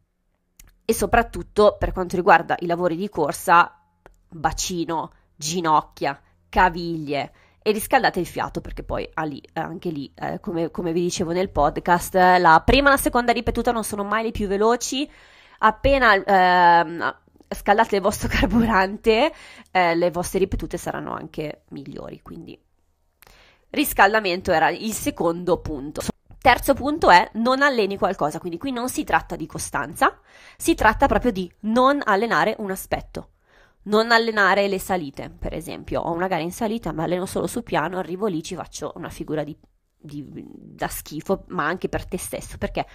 e 0.83 0.95
soprattutto 0.95 1.77
per 1.79 1.93
quanto 1.93 2.17
riguarda 2.17 2.57
i 2.61 2.65
lavori 2.65 2.97
di 2.97 3.11
corsa, 3.11 3.79
bacino, 4.31 5.13
ginocchia, 5.37 6.19
caviglie 6.49 7.33
e 7.67 7.73
riscaldate 7.73 8.21
il 8.21 8.27
fiato 8.27 8.61
perché 8.61 8.85
poi 8.85 9.11
ah, 9.15 9.25
lì, 9.25 9.41
eh, 9.41 9.59
anche 9.59 9.89
lì, 9.91 10.09
eh, 10.15 10.39
come, 10.39 10.71
come, 10.71 10.93
vi 10.93 11.01
dicevo 11.01 11.33
nel 11.33 11.51
podcast, 11.51 12.15
la 12.15 12.63
prima 12.65 12.87
e 12.87 12.93
la 12.93 12.97
seconda 12.97 13.33
ripetuta 13.33 13.73
non 13.73 13.83
sono 13.83 14.05
mai 14.05 14.23
le 14.23 14.31
più 14.31 14.47
veloci. 14.47 15.11
Appena 15.59 16.15
eh, 16.15 17.15
scaldate 17.49 17.97
il 17.97 18.03
vostro 18.03 18.29
carburante, 18.31 19.33
eh, 19.73 19.97
le 19.97 20.11
vostre 20.13 20.39
ripetute 20.39 20.77
saranno 20.77 21.13
anche 21.13 21.63
migliori. 21.71 22.23
Quindi 22.23 22.57
riscaldamento 23.71 24.53
era 24.53 24.69
il 24.69 24.93
secondo 24.93 25.59
punto. 25.59 26.03
Terzo 26.39 26.73
punto 26.73 27.11
è 27.11 27.29
non 27.33 27.63
alleni 27.63 27.99
qualcosa, 27.99 28.39
quindi 28.39 28.59
qui 28.59 28.71
non 28.71 28.89
si 28.89 29.03
tratta 29.03 29.35
di 29.35 29.47
costanza, 29.47 30.21
si 30.57 30.77
tratta 30.77 31.09
proprio 31.09 31.33
di 31.33 31.53
non 31.63 32.01
allenare 32.05 32.55
un 32.59 32.71
aspetto 32.71 33.31
non 33.87 34.11
allenare 34.13 34.69
le 34.69 34.79
salite, 34.79 35.31
per 35.31 35.55
esempio. 35.55 36.01
Ho 36.01 36.13
una 36.13 36.29
gara 36.29 36.43
in 36.43 36.53
salita, 36.53 36.93
ma 36.93 37.05
alleno 37.05 37.27
solo 37.27 37.47
sul 37.47 37.63
piano, 37.63 37.99
arrivo 37.99 38.27
lì, 38.27 38.43
ci 38.43 38.55
faccio 38.55 38.93
una 38.97 39.11
figura 39.11 39.45
di, 39.45 39.57
di, 39.97 40.25
da 40.27 40.89
schifo, 40.89 41.45
ma 41.49 41.67
anche 41.67 41.89
per 41.89 42.07
te 42.07 42.19
stesso, 42.19 42.59
perché 42.59 42.87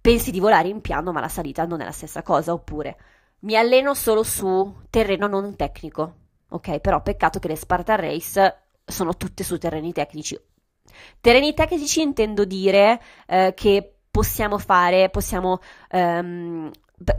pensi 0.00 0.30
di 0.30 0.40
volare 0.40 0.68
in 0.68 0.80
piano, 0.80 1.12
ma 1.12 1.20
la 1.20 1.28
salita 1.28 1.64
non 1.66 1.80
è 1.80 1.84
la 1.84 1.92
stessa 1.92 2.22
cosa. 2.22 2.52
Oppure 2.52 2.96
mi 3.40 3.56
alleno 3.56 3.94
solo 3.94 4.22
su 4.22 4.82
terreno 4.90 5.26
non 5.26 5.54
tecnico, 5.56 6.14
ok? 6.48 6.78
Però 6.80 7.02
peccato 7.02 7.38
che 7.38 7.48
le 7.48 7.56
Spartan 7.56 8.00
Race 8.00 8.62
sono 8.84 9.16
tutte 9.16 9.44
su 9.44 9.58
terreni 9.58 9.92
tecnici. 9.92 10.38
Terreni 11.20 11.54
tecnici 11.54 12.00
intendo 12.00 12.44
dire 12.44 13.00
eh, 13.26 13.52
che 13.54 13.98
possiamo 14.10 14.58
fare, 14.58 15.10
possiamo, 15.10 15.60
ehm, 15.90 16.70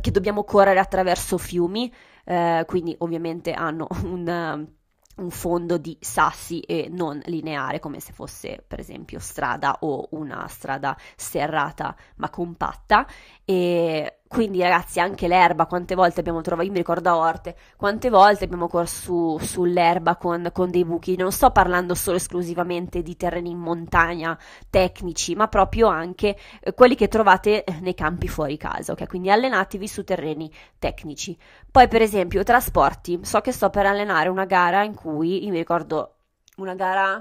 che 0.01 0.11
dobbiamo 0.11 0.43
correre 0.43 0.79
attraverso 0.79 1.37
fiumi, 1.37 1.91
eh, 2.25 2.63
quindi 2.67 2.95
ovviamente 2.99 3.51
hanno 3.53 3.87
un, 4.03 4.67
un 5.15 5.29
fondo 5.29 5.77
di 5.77 5.97
sassi 5.99 6.59
e 6.61 6.87
non 6.89 7.19
lineare 7.25 7.79
come 7.79 7.99
se 7.99 8.13
fosse 8.13 8.63
per 8.65 8.79
esempio 8.79 9.19
strada 9.19 9.77
o 9.81 10.07
una 10.11 10.47
strada 10.47 10.97
serrata 11.15 11.95
ma 12.15 12.29
compatta. 12.29 13.05
E 13.45 14.18
quindi 14.29 14.61
ragazzi 14.61 14.99
anche 14.99 15.27
l'erba, 15.27 15.65
quante 15.65 15.95
volte 15.95 16.19
abbiamo 16.19 16.41
trovato, 16.41 16.67
io 16.67 16.71
mi 16.71 16.77
ricordo 16.77 17.09
a 17.09 17.17
Orte, 17.17 17.55
quante 17.75 18.11
volte 18.11 18.43
abbiamo 18.43 18.67
corso 18.67 19.39
su, 19.39 19.43
sull'erba 19.43 20.17
con, 20.17 20.51
con, 20.53 20.69
dei 20.69 20.85
buchi, 20.85 21.15
non 21.15 21.31
sto 21.31 21.49
parlando 21.49 21.95
solo 21.95 22.17
esclusivamente 22.17 23.01
di 23.01 23.17
terreni 23.17 23.49
in 23.49 23.57
montagna 23.57 24.37
tecnici, 24.69 25.33
ma 25.33 25.47
proprio 25.47 25.87
anche 25.87 26.37
eh, 26.61 26.73
quelli 26.75 26.93
che 26.93 27.07
trovate 27.07 27.63
eh, 27.63 27.79
nei 27.79 27.95
campi 27.95 28.27
fuori 28.27 28.55
casa, 28.55 28.91
ok? 28.91 29.07
Quindi 29.07 29.31
allenatevi 29.31 29.87
su 29.87 30.03
terreni 30.03 30.53
tecnici. 30.77 31.35
Poi 31.71 31.87
per 31.87 32.03
esempio 32.03 32.43
trasporti, 32.43 33.21
so 33.23 33.41
che 33.41 33.51
sto 33.51 33.71
per 33.71 33.87
allenare 33.87 34.29
una 34.29 34.45
gara 34.45 34.83
in 34.83 34.93
cui, 34.93 35.43
io 35.43 35.49
mi 35.49 35.57
ricordo 35.57 36.17
una 36.57 36.75
gara, 36.75 37.19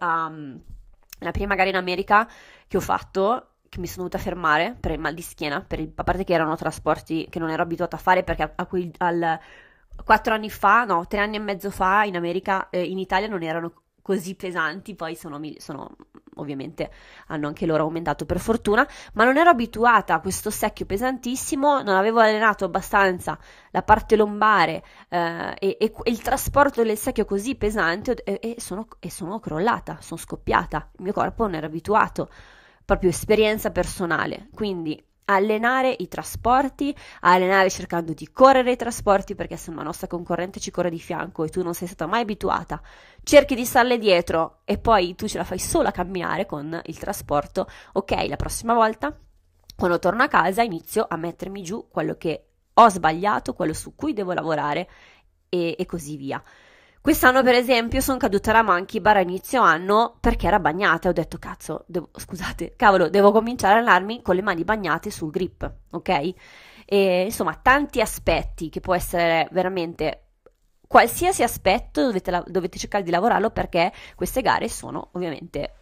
um, 0.00 0.60
la 1.20 1.30
prima 1.30 1.54
gara 1.54 1.70
in 1.70 1.76
America 1.76 2.28
che 2.68 2.76
ho 2.76 2.80
fatto, 2.80 3.49
che 3.70 3.78
mi 3.78 3.86
sono 3.86 4.08
dovuta 4.08 4.18
fermare 4.18 4.76
per 4.78 4.90
il 4.90 4.98
mal 4.98 5.14
di 5.14 5.22
schiena, 5.22 5.64
il, 5.70 5.92
a 5.94 6.04
parte 6.04 6.24
che 6.24 6.34
erano 6.34 6.56
trasporti 6.56 7.28
che 7.30 7.38
non 7.38 7.50
ero 7.50 7.62
abituata 7.62 7.94
a 7.96 8.00
fare 8.00 8.24
perché 8.24 8.42
a, 8.42 8.52
a 8.56 8.66
quei, 8.66 8.90
al, 8.98 9.38
quattro 10.04 10.34
anni 10.34 10.50
fa, 10.50 10.84
no, 10.84 11.06
tre 11.06 11.20
anni 11.20 11.36
e 11.36 11.38
mezzo 11.38 11.70
fa 11.70 12.02
in 12.02 12.16
America, 12.16 12.68
eh, 12.68 12.82
in 12.82 12.98
Italia 12.98 13.28
non 13.28 13.44
erano 13.44 13.72
così 14.02 14.34
pesanti, 14.34 14.96
poi 14.96 15.14
sono, 15.14 15.40
sono, 15.58 15.94
ovviamente 16.36 16.90
hanno 17.28 17.46
anche 17.46 17.64
loro 17.64 17.84
aumentato 17.84 18.26
per 18.26 18.40
fortuna, 18.40 18.84
ma 19.12 19.22
non 19.22 19.36
ero 19.36 19.50
abituata 19.50 20.14
a 20.14 20.20
questo 20.20 20.50
secchio 20.50 20.84
pesantissimo, 20.84 21.82
non 21.82 21.94
avevo 21.94 22.18
allenato 22.18 22.64
abbastanza 22.64 23.38
la 23.70 23.82
parte 23.82 24.16
lombare 24.16 24.82
eh, 25.08 25.54
e, 25.60 25.76
e, 25.78 25.92
e, 26.02 26.10
il 26.10 26.22
trasporto 26.22 26.82
del 26.82 26.96
secchio 26.96 27.24
così 27.24 27.54
pesante 27.54 28.20
e, 28.24 28.40
e, 28.42 28.54
sono, 28.58 28.88
e 28.98 29.10
sono 29.12 29.38
crollata, 29.38 29.98
sono 30.00 30.18
scoppiata, 30.18 30.90
il 30.96 31.04
mio 31.04 31.12
corpo 31.12 31.44
non 31.44 31.54
era 31.54 31.66
abituato 31.66 32.28
proprio 32.90 33.10
esperienza 33.10 33.70
personale. 33.70 34.48
Quindi 34.52 35.00
allenare 35.26 35.94
i 35.96 36.08
trasporti, 36.08 36.92
allenare 37.20 37.70
cercando 37.70 38.12
di 38.12 38.32
correre 38.32 38.72
i 38.72 38.76
trasporti 38.76 39.36
perché 39.36 39.56
se 39.56 39.70
una 39.70 39.84
nostra 39.84 40.08
concorrente 40.08 40.58
ci 40.58 40.72
corre 40.72 40.90
di 40.90 40.98
fianco 40.98 41.44
e 41.44 41.50
tu 41.50 41.62
non 41.62 41.72
sei 41.72 41.86
stata 41.86 42.10
mai 42.10 42.22
abituata, 42.22 42.82
cerchi 43.22 43.54
di 43.54 43.64
starle 43.64 43.96
dietro 43.96 44.62
e 44.64 44.78
poi 44.78 45.14
tu 45.14 45.28
ce 45.28 45.38
la 45.38 45.44
fai 45.44 45.60
solo 45.60 45.86
a 45.86 45.92
camminare 45.92 46.46
con 46.46 46.80
il 46.84 46.98
trasporto, 46.98 47.68
ok, 47.92 48.26
la 48.26 48.34
prossima 48.34 48.74
volta 48.74 49.16
quando 49.76 50.00
torno 50.00 50.24
a 50.24 50.28
casa 50.28 50.62
inizio 50.62 51.06
a 51.08 51.16
mettermi 51.16 51.62
giù 51.62 51.86
quello 51.88 52.16
che 52.16 52.46
ho 52.74 52.88
sbagliato, 52.88 53.54
quello 53.54 53.72
su 53.72 53.94
cui 53.94 54.14
devo 54.14 54.32
lavorare 54.32 54.88
e, 55.48 55.76
e 55.78 55.86
così 55.86 56.16
via. 56.16 56.42
Quest'anno, 57.02 57.42
per 57.42 57.54
esempio, 57.54 58.02
sono 58.02 58.18
caduta 58.18 58.52
la 58.52 58.62
Monkey 58.62 59.00
Bar 59.00 59.16
a 59.16 59.20
inizio 59.20 59.62
anno 59.62 60.16
perché 60.20 60.46
era 60.46 60.58
bagnata. 60.60 61.08
Ho 61.08 61.12
detto, 61.12 61.38
cazzo, 61.38 61.84
devo, 61.86 62.10
scusate, 62.16 62.74
cavolo, 62.76 63.08
devo 63.08 63.32
cominciare 63.32 63.74
a 63.74 63.76
allenarmi 63.78 64.20
con 64.20 64.34
le 64.34 64.42
mani 64.42 64.64
bagnate 64.64 65.10
sul 65.10 65.30
grip, 65.30 65.70
ok? 65.92 66.34
E 66.84 67.22
insomma, 67.24 67.54
tanti 67.54 68.02
aspetti 68.02 68.68
che 68.68 68.80
può 68.80 68.94
essere 68.94 69.48
veramente 69.52 70.24
qualsiasi 70.86 71.42
aspetto 71.42 72.02
dovete, 72.02 72.42
dovete 72.48 72.76
cercare 72.76 73.04
di 73.04 73.10
lavorarlo 73.10 73.50
perché 73.50 73.92
queste 74.16 74.42
gare 74.42 74.68
sono 74.68 75.10
ovviamente 75.12 75.76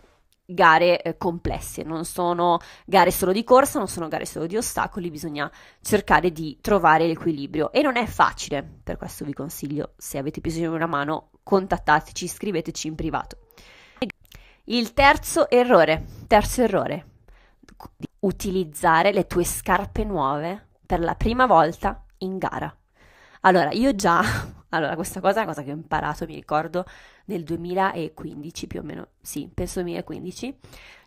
gare 0.50 1.02
eh, 1.02 1.18
complesse, 1.18 1.82
non 1.82 2.06
sono 2.06 2.58
gare 2.86 3.10
solo 3.10 3.32
di 3.32 3.44
corsa, 3.44 3.78
non 3.78 3.86
sono 3.86 4.08
gare 4.08 4.24
solo 4.24 4.46
di 4.46 4.56
ostacoli, 4.56 5.10
bisogna 5.10 5.50
cercare 5.82 6.32
di 6.32 6.56
trovare 6.62 7.06
l'equilibrio 7.06 7.70
e 7.70 7.82
non 7.82 7.96
è 7.96 8.06
facile, 8.06 8.66
per 8.82 8.96
questo 8.96 9.26
vi 9.26 9.34
consiglio, 9.34 9.92
se 9.98 10.16
avete 10.16 10.40
bisogno 10.40 10.70
di 10.70 10.76
una 10.76 10.86
mano, 10.86 11.30
contattateci, 11.42 12.26
scriveteci 12.26 12.86
in 12.86 12.94
privato. 12.94 13.38
Il 14.64 14.94
terzo 14.94 15.50
errore, 15.50 16.06
terzo 16.26 16.62
errore, 16.62 17.06
utilizzare 18.20 19.12
le 19.12 19.26
tue 19.26 19.44
scarpe 19.44 20.04
nuove 20.04 20.68
per 20.84 21.00
la 21.00 21.14
prima 21.14 21.46
volta 21.46 22.04
in 22.18 22.38
gara. 22.38 22.74
Allora, 23.42 23.70
io 23.70 23.94
già, 23.94 24.22
allora 24.70 24.94
questa 24.94 25.20
cosa 25.20 25.40
è 25.40 25.44
una 25.44 25.52
cosa 25.52 25.62
che 25.62 25.70
ho 25.70 25.74
imparato, 25.74 26.26
mi 26.26 26.34
ricordo, 26.34 26.84
nel 27.26 27.42
2015 27.44 28.66
più 28.66 28.80
o 28.80 28.82
meno, 28.82 29.08
sì, 29.20 29.50
penso 29.52 29.80
2015, 29.80 30.58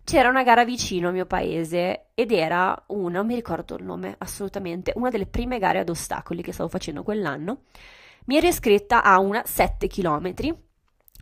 c'era 0.03 0.30
una 0.30 0.44
gara 0.44 0.65
vicino 0.65 1.08
al 1.08 1.13
mio 1.13 1.25
paese 1.25 2.08
ed 2.15 2.32
era 2.32 2.82
una, 2.88 3.18
non 3.18 3.27
mi 3.27 3.36
ricordo 3.36 3.75
il 3.75 3.84
nome 3.84 4.15
assolutamente, 4.18 4.94
una 4.96 5.10
delle 5.10 5.27
prime 5.27 5.60
gare 5.60 5.80
ad 5.80 5.89
ostacoli 5.89 6.41
che 6.41 6.53
stavo 6.53 6.70
facendo 6.70 7.03
quell'anno. 7.03 7.63
Mi 8.25 8.38
ero 8.38 8.48
iscritta 8.48 9.03
a 9.03 9.20
una 9.20 9.44
7 9.46 9.88
km 9.88 10.34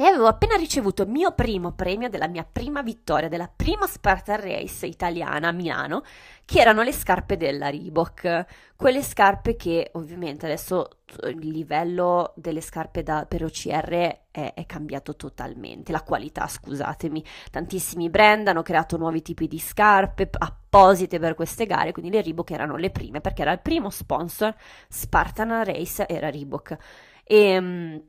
e 0.02 0.06
avevo 0.06 0.28
appena 0.28 0.56
ricevuto 0.56 1.04
il 1.04 1.10
mio 1.10 1.34
primo 1.34 1.74
premio 1.74 2.08
della 2.08 2.30
mia 2.30 2.48
prima 2.50 2.82
vittoria, 2.82 3.28
della 3.28 3.52
prima 3.54 3.86
Spartan 3.86 4.40
Race 4.40 4.86
italiana 4.86 5.50
a 5.50 5.52
Milano, 5.52 6.04
che 6.46 6.62
erano 6.62 6.84
le 6.84 6.94
scarpe 6.94 7.36
della 7.36 7.70
Reebok. 7.70 8.46
Quelle 8.78 9.04
scarpe 9.04 9.58
che 9.58 9.90
ovviamente 9.96 10.46
adesso 10.46 11.02
il 11.24 11.46
livello 11.50 12.32
delle 12.38 12.62
scarpe 12.62 13.04
da, 13.04 13.26
per 13.28 13.44
OCR 13.44 14.22
è, 14.32 14.54
è 14.54 14.66
cambiato 14.66 15.18
totalmente, 15.18 15.92
la 15.92 16.02
qualità, 16.04 16.48
scusatemi. 16.48 17.22
Tantissimi 17.52 18.10
brand 18.10 18.48
hanno 18.48 18.62
creato 18.62 18.96
nuovi 18.96 19.22
tipi 19.22 19.50
di 19.50 19.60
scarpe 19.60 20.30
apposite 20.32 21.20
per 21.20 21.36
queste 21.36 21.66
gare, 21.66 21.92
quindi 21.92 22.10
le 22.10 22.22
Reebok 22.22 22.52
erano 22.52 22.78
le 22.78 22.90
prime 22.90 23.20
perché 23.20 23.42
era 23.42 23.52
il 23.52 23.60
primo 23.60 23.90
sponsor 23.90 24.56
Spartan 24.88 25.66
Race, 25.66 26.08
era 26.08 26.30
Reebok. 26.30 26.78
E 27.26 27.36
ehm, 27.36 28.04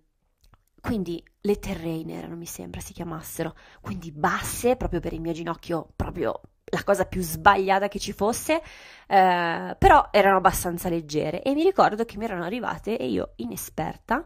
quindi 0.80 1.22
le 1.42 1.58
terrain 1.58 2.08
erano, 2.10 2.36
mi 2.36 2.46
sembra 2.46 2.80
si 2.80 2.92
chiamassero, 2.92 3.54
quindi 3.80 4.12
basse 4.12 4.76
proprio 4.76 5.00
per 5.00 5.12
il 5.12 5.20
mio 5.20 5.32
ginocchio, 5.32 5.88
proprio 5.94 6.40
la 6.64 6.82
cosa 6.84 7.04
più 7.04 7.22
sbagliata 7.22 7.88
che 7.88 7.98
ci 7.98 8.12
fosse, 8.12 8.62
eh, 9.06 9.76
però 9.78 10.08
erano 10.10 10.36
abbastanza 10.36 10.88
leggere. 10.88 11.42
E 11.42 11.54
mi 11.54 11.62
ricordo 11.62 12.04
che 12.04 12.16
mi 12.16 12.24
erano 12.24 12.44
arrivate 12.44 12.96
e 12.96 13.08
io 13.08 13.32
inesperta 13.36 14.24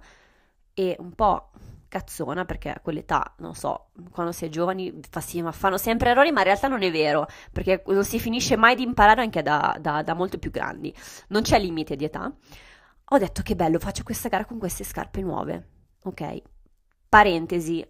e 0.75 0.97
un 0.99 1.13
po' 1.15 1.51
cazzona 1.89 2.45
perché 2.45 2.71
a 2.71 2.81
quell'età, 2.81 3.35
non 3.39 3.55
so, 3.55 3.91
quando 4.11 4.33
si 4.33 4.45
è 4.45 4.49
giovani 4.49 5.01
fa 5.09 5.21
sì, 5.21 5.43
fanno 5.51 5.79
sempre 5.79 6.11
errori, 6.11 6.33
ma 6.33 6.41
in 6.41 6.47
realtà 6.47 6.69
non 6.69 6.83
è 6.83 6.91
vero, 6.91 7.27
perché 7.53 7.83
non 7.87 8.05
si 8.05 8.19
finisce 8.19 8.57
mai 8.57 8.75
di 8.75 8.83
imparare 8.83 9.21
anche 9.23 9.43
da, 9.43 9.77
da, 9.81 10.03
da 10.03 10.15
molto 10.15 10.39
più 10.39 10.51
grandi, 10.51 10.93
non 11.29 11.43
c'è 11.43 11.59
limite 11.59 11.97
di 11.97 12.05
età. 12.05 12.33
Ho 13.09 13.19
detto 13.19 13.43
che 13.43 13.55
bello, 13.55 13.79
faccio 13.79 14.03
questa 14.03 14.29
gara 14.29 14.45
con 14.45 14.59
queste 14.59 14.83
scarpe 14.83 15.21
nuove 15.21 15.69
Ok, 16.07 16.43
parentesi, 17.09 17.83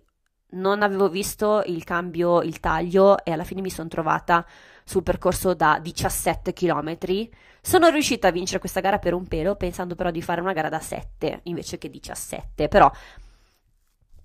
non 0.51 0.83
avevo 0.83 1.09
visto 1.09 1.65
il 1.67 1.83
cambio, 1.83 2.43
il 2.43 2.61
taglio 2.61 3.25
e 3.25 3.33
alla 3.33 3.43
fine 3.43 3.61
mi 3.61 3.71
sono 3.71 3.89
trovata 3.89 4.47
sul 4.85 5.03
percorso 5.03 5.53
da 5.55 5.81
17 5.83 6.53
km. 6.53 6.97
Sono 7.61 7.89
riuscita 7.89 8.29
a 8.29 8.31
vincere 8.31 8.61
questa 8.61 8.79
gara 8.79 8.99
per 8.99 9.15
un 9.15 9.27
pelo, 9.27 9.57
pensando 9.57 9.97
però 9.97 10.13
di 10.13 10.23
fare 10.23 10.41
una 10.41 10.53
gara 10.53 10.69
da 10.69 10.79
7 10.79 11.41
invece 11.45 11.77
che 11.77 11.91
17, 11.91 12.69
però 12.69 12.89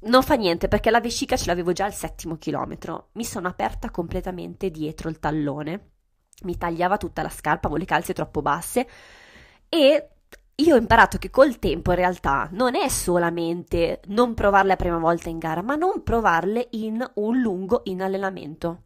non 0.01 0.21
fa 0.21 0.35
niente 0.35 0.67
perché 0.67 0.91
la 0.91 1.01
vescica 1.01 1.35
ce 1.35 1.47
l'avevo 1.47 1.71
già 1.71 1.85
al 1.85 1.93
settimo 1.93 2.37
chilometro. 2.37 3.09
Mi 3.13 3.23
sono 3.25 3.47
aperta 3.47 3.89
completamente 3.89 4.69
dietro 4.69 5.09
il 5.09 5.17
tallone, 5.17 5.93
mi 6.43 6.55
tagliava 6.57 6.97
tutta 6.97 7.23
la 7.23 7.29
scarpa, 7.29 7.65
avevo 7.65 7.77
le 7.77 7.85
calze 7.85 8.13
troppo 8.13 8.43
basse 8.43 8.87
e 9.67 10.09
io 10.59 10.75
ho 10.75 10.77
imparato 10.77 11.17
che 11.17 11.29
col 11.29 11.59
tempo 11.59 11.91
in 11.91 11.97
realtà 11.97 12.49
non 12.51 12.75
è 12.75 12.87
solamente 12.89 14.01
non 14.07 14.33
provarle 14.33 14.69
la 14.69 14.75
prima 14.75 14.97
volta 14.97 15.29
in 15.29 15.37
gara, 15.37 15.61
ma 15.61 15.75
non 15.75 16.03
provarle 16.03 16.67
in 16.71 17.05
un 17.15 17.39
lungo 17.39 17.81
in 17.85 18.01
allenamento. 18.01 18.83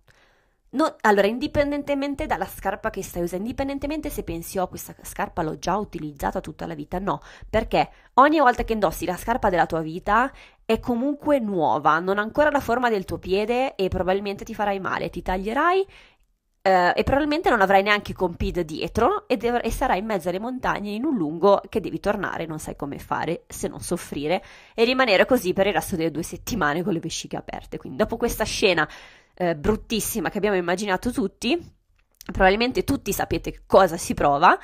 No, 0.73 0.95
allora, 1.01 1.27
indipendentemente 1.27 2.25
dalla 2.25 2.47
scarpa 2.47 2.89
che 2.89 3.03
stai 3.03 3.21
usando, 3.21 3.45
indipendentemente 3.45 4.09
se 4.09 4.23
pensi, 4.23 4.57
oh, 4.57 4.67
questa 4.67 4.95
scarpa 5.03 5.43
l'ho 5.43 5.59
già 5.59 5.77
utilizzata 5.77 6.41
tutta 6.41 6.65
la 6.65 6.73
vita, 6.73 6.97
no, 6.97 7.21
perché 7.47 7.89
ogni 8.15 8.39
volta 8.39 8.63
che 8.63 8.73
indossi 8.73 9.05
la 9.05 9.15
scarpa 9.15 9.49
della 9.49 9.67
tua 9.67 9.81
vita 9.81 10.31
è 10.65 10.79
comunque 10.79 11.37
nuova, 11.37 11.99
non 11.99 12.17
ha 12.17 12.21
ancora 12.21 12.49
la 12.49 12.59
forma 12.59 12.89
del 12.89 13.05
tuo 13.05 13.19
piede 13.19 13.75
e 13.75 13.87
probabilmente 13.87 14.43
ti 14.43 14.55
farai 14.55 14.79
male, 14.79 15.11
ti 15.11 15.21
taglierai 15.21 15.85
Uh, 16.65 16.93
e 16.95 17.03
probabilmente 17.03 17.49
non 17.49 17.59
avrai 17.59 17.83
neanche 17.83 18.13
compid 18.13 18.61
dietro 18.61 19.27
e, 19.27 19.35
dev- 19.35 19.59
e, 19.61 19.69
sarai 19.69 19.99
in 19.99 20.05
mezzo 20.05 20.29
alle 20.29 20.39
montagne 20.39 20.91
in 20.91 21.03
un 21.03 21.17
lungo 21.17 21.61
che 21.67 21.81
devi 21.81 21.99
tornare, 21.99 22.45
non 22.45 22.57
sai 22.57 22.77
come 22.77 22.99
fare 22.99 23.43
se 23.49 23.67
non 23.67 23.81
soffrire 23.81 24.41
e 24.73 24.85
rimanere 24.85 25.25
così 25.25 25.51
per 25.51 25.67
il 25.67 25.73
resto 25.73 25.97
delle 25.97 26.09
due 26.09 26.23
settimane 26.23 26.81
con 26.81 26.93
le 26.93 27.01
vesciche 27.01 27.35
aperte. 27.35 27.77
Quindi 27.77 27.97
dopo 27.97 28.15
questa 28.15 28.45
scena 28.45 28.87
uh, 29.39 29.55
bruttissima 29.55 30.29
che 30.29 30.37
abbiamo 30.37 30.55
immaginato 30.55 31.11
tutti, 31.11 31.59
probabilmente 32.31 32.85
tutti 32.85 33.11
sapete 33.11 33.63
cosa 33.65 33.97
si 33.97 34.13
prova, 34.13 34.57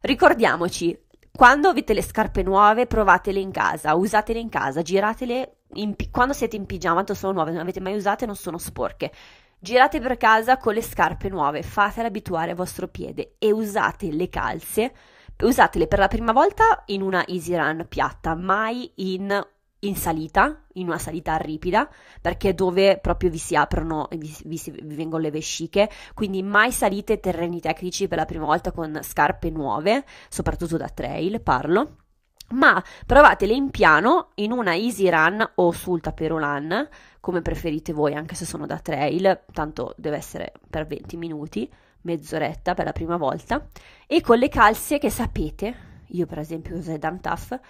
ricordiamoci, 0.00 0.98
quando 1.30 1.68
avete 1.68 1.92
le 1.92 2.02
scarpe 2.02 2.42
nuove 2.42 2.86
provatele 2.86 3.40
in 3.40 3.50
casa, 3.50 3.94
usatele 3.94 4.38
in 4.38 4.48
casa, 4.48 4.80
giratele 4.80 5.56
in 5.74 5.96
quando 6.10 6.32
siete 6.32 6.56
in 6.56 6.64
pigiama, 6.64 6.96
tanto 6.96 7.12
sono 7.12 7.32
nuove, 7.34 7.50
non 7.50 7.60
avete 7.60 7.80
mai 7.80 7.94
usate, 7.94 8.24
non 8.24 8.36
sono 8.36 8.56
sporche 8.56 9.12
Girate 9.64 10.00
per 10.00 10.16
casa 10.16 10.56
con 10.56 10.74
le 10.74 10.82
scarpe 10.82 11.28
nuove, 11.28 11.62
fatele 11.62 12.08
abituare 12.08 12.50
al 12.50 12.56
vostro 12.56 12.88
piede 12.88 13.36
e 13.38 13.52
usate 13.52 14.10
le 14.10 14.28
calze, 14.28 14.92
usatele 15.38 15.86
per 15.86 16.00
la 16.00 16.08
prima 16.08 16.32
volta 16.32 16.82
in 16.86 17.00
una 17.00 17.24
easy 17.28 17.54
run 17.54 17.86
piatta, 17.88 18.34
mai 18.34 18.90
in, 18.96 19.40
in 19.78 19.94
salita, 19.94 20.64
in 20.72 20.88
una 20.88 20.98
salita 20.98 21.36
ripida, 21.36 21.88
perché 22.20 22.48
è 22.48 22.54
dove 22.54 22.98
proprio 22.98 23.30
vi 23.30 23.38
si 23.38 23.54
aprono 23.54 24.08
vi, 24.10 24.36
vi, 24.46 24.60
vi 24.82 24.96
vengono 24.96 25.22
le 25.22 25.30
vesciche, 25.30 25.88
quindi 26.12 26.42
mai 26.42 26.72
salite 26.72 27.20
terreni 27.20 27.60
tecnici 27.60 28.08
per 28.08 28.18
la 28.18 28.24
prima 28.24 28.46
volta 28.46 28.72
con 28.72 28.98
scarpe 29.00 29.48
nuove, 29.50 30.04
soprattutto 30.28 30.76
da 30.76 30.88
trail 30.88 31.40
parlo 31.40 31.98
ma 32.52 32.82
provatele 33.06 33.52
in 33.52 33.70
piano 33.70 34.30
in 34.36 34.52
una 34.52 34.74
easy 34.74 35.08
run 35.08 35.46
o 35.56 35.72
sul 35.72 36.00
taperolan, 36.00 36.88
come 37.20 37.42
preferite 37.42 37.92
voi, 37.92 38.14
anche 38.14 38.34
se 38.34 38.44
sono 38.44 38.66
da 38.66 38.78
trail, 38.78 39.42
tanto 39.52 39.94
deve 39.96 40.16
essere 40.16 40.52
per 40.68 40.86
20 40.86 41.16
minuti, 41.16 41.70
mezz'oretta 42.02 42.74
per 42.74 42.84
la 42.84 42.92
prima 42.92 43.16
volta, 43.16 43.66
e 44.06 44.20
con 44.20 44.38
le 44.38 44.48
calze 44.48 44.98
che 44.98 45.10
sapete, 45.10 45.74
io 46.08 46.26
per 46.26 46.38
esempio 46.38 46.76
uso 46.76 46.96
Dan 46.96 47.20
Tough, 47.20 47.60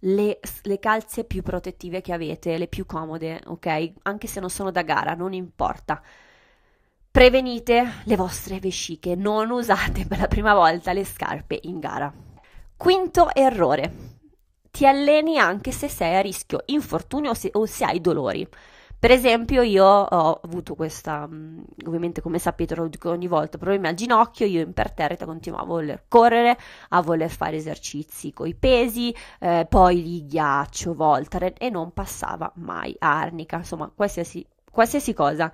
le, 0.00 0.40
le, 0.62 0.78
calze 0.78 1.24
più 1.24 1.42
protettive 1.42 2.00
che 2.00 2.12
avete, 2.12 2.56
le 2.56 2.68
più 2.68 2.86
comode, 2.86 3.40
ok? 3.44 3.92
Anche 4.02 4.26
se 4.26 4.40
non 4.40 4.48
sono 4.48 4.70
da 4.70 4.82
gara, 4.82 5.14
non 5.14 5.32
importa. 5.34 6.00
Prevenite 7.10 8.02
le 8.04 8.16
vostre 8.16 8.60
vesciche, 8.60 9.14
non 9.14 9.50
usate 9.50 10.06
per 10.06 10.18
la 10.20 10.28
prima 10.28 10.54
volta 10.54 10.92
le 10.92 11.04
scarpe 11.04 11.58
in 11.64 11.80
gara. 11.80 12.12
Quinto 12.76 13.34
errore 13.34 14.19
ti 14.70 14.86
alleni 14.86 15.38
anche 15.38 15.72
se 15.72 15.88
sei 15.88 16.16
a 16.16 16.20
rischio 16.20 16.62
infortunio 16.66 17.30
o 17.30 17.34
se, 17.34 17.50
o 17.52 17.66
se 17.66 17.84
hai 17.84 18.00
dolori. 18.00 18.48
Per 19.00 19.10
esempio, 19.10 19.62
io 19.62 19.86
ho 19.86 20.40
avuto 20.44 20.74
questa, 20.74 21.26
mm, 21.26 21.60
ovviamente 21.86 22.20
come 22.20 22.38
sapete 22.38 22.74
lo 22.74 22.86
dico 22.86 23.08
ogni 23.08 23.28
volta, 23.28 23.56
problemi 23.56 23.88
al 23.88 23.94
ginocchio, 23.94 24.44
io 24.44 24.60
imperterrita 24.60 25.24
continuavo 25.24 25.72
a 25.72 25.76
voler 25.76 26.04
correre, 26.06 26.58
a 26.90 27.00
voler 27.00 27.30
fare 27.30 27.56
esercizi 27.56 28.34
con 28.34 28.46
i 28.46 28.54
pesi, 28.54 29.14
eh, 29.38 29.66
poi 29.66 30.02
li 30.02 30.26
ghiaccio, 30.26 30.94
voltare 30.94 31.54
e 31.54 31.70
non 31.70 31.92
passava 31.94 32.52
mai 32.56 32.94
arnica, 32.98 33.56
insomma 33.56 33.90
qualsiasi, 33.94 34.46
qualsiasi 34.70 35.14
cosa. 35.14 35.50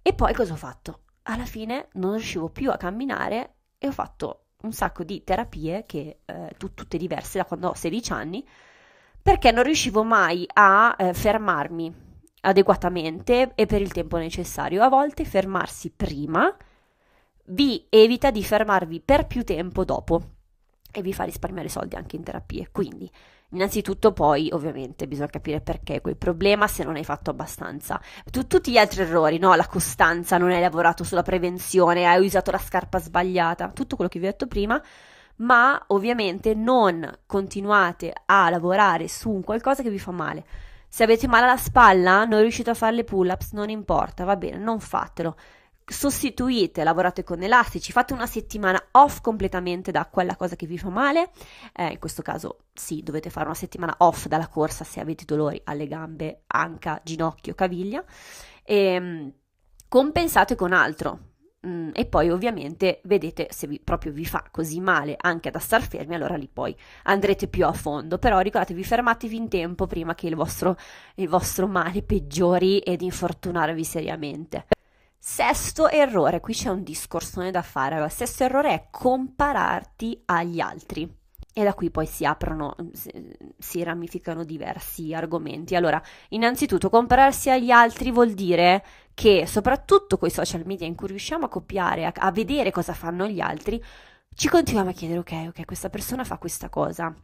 E 0.00 0.14
poi 0.14 0.32
cosa 0.32 0.54
ho 0.54 0.56
fatto? 0.56 1.00
Alla 1.24 1.44
fine 1.44 1.88
non 1.94 2.12
riuscivo 2.12 2.48
più 2.48 2.70
a 2.70 2.78
camminare 2.78 3.56
e 3.76 3.88
ho 3.88 3.92
fatto 3.92 4.44
un 4.62 4.72
sacco 4.72 5.04
di 5.04 5.22
terapie, 5.24 5.84
che, 5.86 6.18
eh, 6.24 6.54
t- 6.56 6.74
tutte 6.74 6.98
diverse 6.98 7.38
da 7.38 7.44
quando 7.44 7.68
ho 7.68 7.74
16 7.74 8.12
anni, 8.12 8.46
perché 9.20 9.50
non 9.50 9.62
riuscivo 9.64 10.02
mai 10.02 10.46
a 10.54 10.94
eh, 10.98 11.14
fermarmi 11.14 12.06
adeguatamente 12.42 13.52
e 13.54 13.66
per 13.66 13.80
il 13.80 13.92
tempo 13.92 14.16
necessario. 14.16 14.82
A 14.82 14.88
volte 14.88 15.24
fermarsi 15.24 15.90
prima 15.90 16.54
vi 17.50 17.86
evita 17.88 18.30
di 18.30 18.42
fermarvi 18.42 19.00
per 19.00 19.26
più 19.26 19.44
tempo 19.44 19.84
dopo 19.84 20.22
e 20.90 21.02
vi 21.02 21.12
fa 21.12 21.24
risparmiare 21.24 21.68
soldi 21.68 21.96
anche 21.96 22.16
in 22.16 22.22
terapie. 22.22 22.68
Quindi, 22.70 23.10
innanzitutto, 23.50 24.12
poi 24.12 24.50
ovviamente 24.52 25.06
bisogna 25.06 25.28
capire 25.28 25.60
perché 25.60 26.00
quel 26.00 26.16
problema 26.16 26.66
se 26.66 26.84
non 26.84 26.96
hai 26.96 27.04
fatto 27.04 27.30
abbastanza. 27.30 28.00
Tu, 28.30 28.46
tutti 28.46 28.70
gli 28.70 28.78
altri 28.78 29.02
errori, 29.02 29.38
no? 29.38 29.54
La 29.54 29.66
costanza, 29.66 30.38
non 30.38 30.50
hai 30.50 30.60
lavorato 30.60 31.04
sulla 31.04 31.22
prevenzione, 31.22 32.06
hai 32.06 32.24
usato 32.24 32.50
la 32.50 32.58
scarpa 32.58 32.98
sbagliata, 32.98 33.70
tutto 33.70 33.96
quello 33.96 34.10
che 34.10 34.18
vi 34.18 34.26
ho 34.26 34.30
detto 34.30 34.46
prima. 34.46 34.80
Ma 35.36 35.82
ovviamente 35.88 36.54
non 36.54 37.08
continuate 37.26 38.12
a 38.26 38.50
lavorare 38.50 39.06
su 39.06 39.30
un 39.30 39.44
qualcosa 39.44 39.82
che 39.82 39.90
vi 39.90 39.98
fa 39.98 40.10
male. 40.10 40.44
Se 40.88 41.04
avete 41.04 41.28
male 41.28 41.44
alla 41.44 41.56
spalla, 41.56 42.24
non 42.24 42.40
riuscite 42.40 42.70
a 42.70 42.74
fare 42.74 42.96
le 42.96 43.04
pull-ups, 43.04 43.52
non 43.52 43.70
importa, 43.70 44.24
va 44.24 44.36
bene, 44.36 44.56
non 44.56 44.80
fatelo 44.80 45.36
sostituite, 45.88 46.84
lavorate 46.84 47.24
con 47.24 47.42
elastici, 47.42 47.92
fate 47.92 48.12
una 48.12 48.26
settimana 48.26 48.82
off 48.92 49.20
completamente 49.20 49.90
da 49.90 50.06
quella 50.06 50.36
cosa 50.36 50.56
che 50.56 50.66
vi 50.66 50.78
fa 50.78 50.90
male, 50.90 51.30
eh, 51.74 51.92
in 51.92 51.98
questo 51.98 52.22
caso 52.22 52.64
sì, 52.72 53.02
dovete 53.02 53.30
fare 53.30 53.46
una 53.46 53.54
settimana 53.54 53.94
off 53.98 54.26
dalla 54.26 54.48
corsa 54.48 54.84
se 54.84 55.00
avete 55.00 55.24
dolori 55.24 55.60
alle 55.64 55.86
gambe, 55.86 56.42
anca, 56.48 57.00
ginocchio, 57.02 57.54
caviglia, 57.54 58.04
e 58.62 58.76
ehm, 58.76 59.32
compensate 59.88 60.54
con 60.54 60.72
altro. 60.72 61.26
Mm, 61.66 61.90
e 61.92 62.06
poi 62.06 62.30
ovviamente 62.30 63.00
vedete 63.04 63.48
se 63.50 63.66
vi, 63.66 63.80
proprio 63.80 64.12
vi 64.12 64.24
fa 64.24 64.44
così 64.48 64.78
male 64.78 65.16
anche 65.18 65.50
da 65.50 65.58
star 65.58 65.82
fermi, 65.82 66.14
allora 66.14 66.36
lì 66.36 66.48
poi 66.52 66.76
andrete 67.04 67.48
più 67.48 67.66
a 67.66 67.72
fondo. 67.72 68.18
Però 68.18 68.38
ricordatevi, 68.38 68.84
fermatevi 68.84 69.36
in 69.36 69.48
tempo 69.48 69.86
prima 69.86 70.14
che 70.14 70.28
il 70.28 70.36
vostro, 70.36 70.76
il 71.16 71.28
vostro 71.28 71.66
male 71.66 72.02
peggiori 72.02 72.78
ed 72.78 73.02
infortunarvi 73.02 73.82
seriamente. 73.84 74.66
Sesto 75.30 75.90
errore, 75.90 76.40
qui 76.40 76.54
c'è 76.54 76.70
un 76.70 76.82
discorsone 76.82 77.50
da 77.50 77.60
fare. 77.60 77.96
Allora, 77.96 78.08
sesto 78.08 78.44
errore 78.44 78.70
è 78.72 78.86
compararti 78.90 80.22
agli 80.24 80.58
altri. 80.58 81.06
E 81.52 81.62
da 81.62 81.74
qui 81.74 81.90
poi 81.90 82.06
si 82.06 82.24
aprono, 82.24 82.74
si 83.58 83.82
ramificano 83.82 84.42
diversi 84.42 85.12
argomenti. 85.12 85.76
Allora, 85.76 86.02
innanzitutto, 86.30 86.88
compararsi 86.88 87.50
agli 87.50 87.70
altri 87.70 88.10
vuol 88.10 88.32
dire 88.32 88.82
che, 89.12 89.46
soprattutto 89.46 90.16
con 90.16 90.28
i 90.28 90.32
social 90.32 90.64
media 90.64 90.86
in 90.86 90.94
cui 90.94 91.08
riusciamo 91.08 91.44
a 91.44 91.50
copiare, 91.50 92.06
a, 92.06 92.12
a 92.16 92.32
vedere 92.32 92.70
cosa 92.70 92.94
fanno 92.94 93.26
gli 93.26 93.40
altri, 93.40 93.80
ci 94.34 94.48
continuiamo 94.48 94.90
a 94.90 94.94
chiedere, 94.94 95.20
ok, 95.20 95.48
ok, 95.48 95.64
questa 95.66 95.90
persona 95.90 96.24
fa 96.24 96.38
questa 96.38 96.70
cosa 96.70 97.14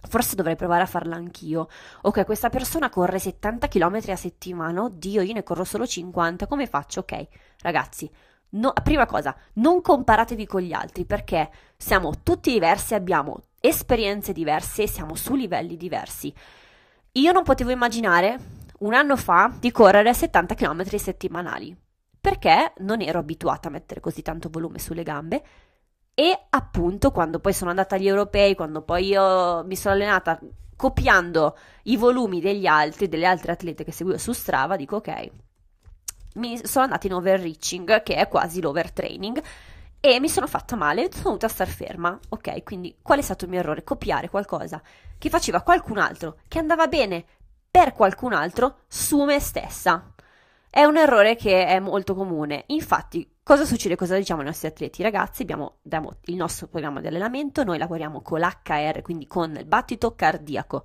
Forse 0.00 0.36
dovrei 0.36 0.56
provare 0.56 0.82
a 0.82 0.86
farla 0.86 1.16
anch'io. 1.16 1.68
Ok, 2.02 2.24
questa 2.24 2.48
persona 2.50 2.88
corre 2.88 3.18
70 3.18 3.68
km 3.68 4.00
a 4.08 4.16
settimana. 4.16 4.82
Oddio, 4.82 5.22
io 5.22 5.32
ne 5.32 5.42
corro 5.42 5.64
solo 5.64 5.86
50. 5.86 6.46
Come 6.46 6.66
faccio? 6.66 7.00
Ok, 7.00 7.26
ragazzi, 7.60 8.10
no, 8.50 8.72
prima 8.82 9.06
cosa, 9.06 9.36
non 9.54 9.80
comparatevi 9.82 10.46
con 10.46 10.60
gli 10.60 10.72
altri 10.72 11.04
perché 11.04 11.50
siamo 11.76 12.22
tutti 12.22 12.52
diversi, 12.52 12.94
abbiamo 12.94 13.42
esperienze 13.60 14.32
diverse 14.32 14.86
siamo 14.86 15.14
su 15.14 15.34
livelli 15.34 15.76
diversi. 15.76 16.32
Io 17.12 17.32
non 17.32 17.42
potevo 17.42 17.70
immaginare 17.70 18.38
un 18.80 18.94
anno 18.94 19.16
fa 19.16 19.52
di 19.58 19.72
correre 19.72 20.14
70 20.14 20.54
km 20.54 20.84
settimanali 20.96 21.76
perché 22.20 22.72
non 22.78 23.00
ero 23.00 23.18
abituata 23.18 23.68
a 23.68 23.70
mettere 23.70 24.00
così 24.00 24.22
tanto 24.22 24.48
volume 24.50 24.78
sulle 24.78 25.02
gambe 25.02 25.42
e 26.18 26.36
appunto 26.50 27.12
quando 27.12 27.38
poi 27.38 27.52
sono 27.52 27.70
andata 27.70 27.94
agli 27.94 28.08
europei, 28.08 28.56
quando 28.56 28.82
poi 28.82 29.06
io 29.06 29.62
mi 29.62 29.76
sono 29.76 29.94
allenata 29.94 30.36
copiando 30.74 31.56
i 31.84 31.96
volumi 31.96 32.40
degli 32.40 32.66
altri, 32.66 33.08
delle 33.08 33.24
altre 33.24 33.52
atlete 33.52 33.84
che 33.84 33.92
seguivo 33.92 34.18
su 34.18 34.32
Strava, 34.32 34.74
dico 34.74 34.96
ok, 34.96 35.30
mi 36.34 36.58
sono 36.66 36.86
andata 36.86 37.06
in 37.06 37.14
overreaching, 37.14 38.02
che 38.02 38.16
è 38.16 38.26
quasi 38.26 38.60
l'overtraining, 38.60 39.40
e 40.00 40.18
mi 40.18 40.28
sono 40.28 40.48
fatta 40.48 40.74
male, 40.74 41.08
sono 41.12 41.22
dovuta 41.22 41.46
star 41.46 41.68
ferma. 41.68 42.18
Ok, 42.30 42.64
quindi 42.64 42.96
qual 43.00 43.20
è 43.20 43.22
stato 43.22 43.44
il 43.44 43.50
mio 43.52 43.60
errore? 43.60 43.84
Copiare 43.84 44.28
qualcosa 44.28 44.82
che 45.18 45.28
faceva 45.28 45.62
qualcun 45.62 45.98
altro, 45.98 46.38
che 46.48 46.58
andava 46.58 46.88
bene 46.88 47.24
per 47.70 47.92
qualcun 47.92 48.32
altro 48.32 48.78
su 48.88 49.22
me 49.22 49.38
stessa. 49.38 50.14
È 50.68 50.82
un 50.82 50.96
errore 50.96 51.36
che 51.36 51.64
è 51.64 51.78
molto 51.78 52.16
comune. 52.16 52.64
Infatti, 52.66 53.37
Cosa 53.48 53.64
succede? 53.64 53.96
Cosa 53.96 54.14
diciamo 54.14 54.40
ai 54.40 54.46
nostri 54.46 54.68
atleti? 54.68 55.02
Ragazzi, 55.02 55.40
abbiamo, 55.40 55.76
abbiamo 55.86 56.16
il 56.26 56.36
nostro 56.36 56.66
programma 56.66 57.00
di 57.00 57.06
allenamento, 57.06 57.64
noi 57.64 57.78
lavoriamo 57.78 58.20
con 58.20 58.40
l'HR, 58.40 59.00
quindi 59.00 59.26
con 59.26 59.56
il 59.56 59.64
battito 59.64 60.14
cardiaco. 60.14 60.84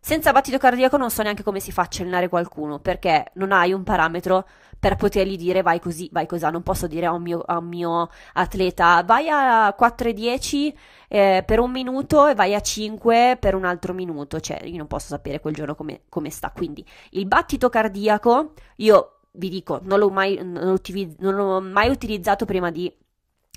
Senza 0.00 0.32
battito 0.32 0.58
cardiaco 0.58 0.96
non 0.96 1.08
so 1.08 1.22
neanche 1.22 1.44
come 1.44 1.60
si 1.60 1.70
faccia 1.70 2.02
allenare 2.02 2.28
qualcuno, 2.28 2.80
perché 2.80 3.30
non 3.34 3.52
hai 3.52 3.72
un 3.72 3.84
parametro 3.84 4.44
per 4.80 4.96
potergli 4.96 5.36
dire 5.36 5.62
vai 5.62 5.78
così, 5.78 6.08
vai 6.10 6.26
così. 6.26 6.50
Non 6.50 6.64
posso 6.64 6.88
dire 6.88 7.06
a 7.06 7.12
un 7.12 7.22
mio, 7.22 7.42
a 7.42 7.58
un 7.58 7.68
mio 7.68 8.08
atleta 8.32 9.04
vai 9.04 9.28
a 9.28 9.68
4,10 9.68 10.72
eh, 11.06 11.44
per 11.46 11.60
un 11.60 11.70
minuto 11.70 12.26
e 12.26 12.34
vai 12.34 12.56
a 12.56 12.60
5 12.60 13.36
per 13.38 13.54
un 13.54 13.64
altro 13.64 13.94
minuto. 13.94 14.40
Cioè, 14.40 14.64
io 14.64 14.78
non 14.78 14.88
posso 14.88 15.06
sapere 15.06 15.38
quel 15.38 15.54
giorno 15.54 15.76
come, 15.76 16.00
come 16.08 16.30
sta. 16.30 16.50
Quindi 16.50 16.84
il 17.10 17.26
battito 17.26 17.68
cardiaco, 17.68 18.54
io 18.78 19.19
vi 19.32 19.48
dico, 19.48 19.80
non 19.82 19.98
l'ho 19.98 20.10
mai, 20.10 20.38
non 20.42 20.68
utilizz- 20.68 21.18
non 21.20 21.34
l'ho 21.34 21.60
mai 21.60 21.88
utilizzato 21.88 22.44
prima 22.44 22.70
di 22.70 22.92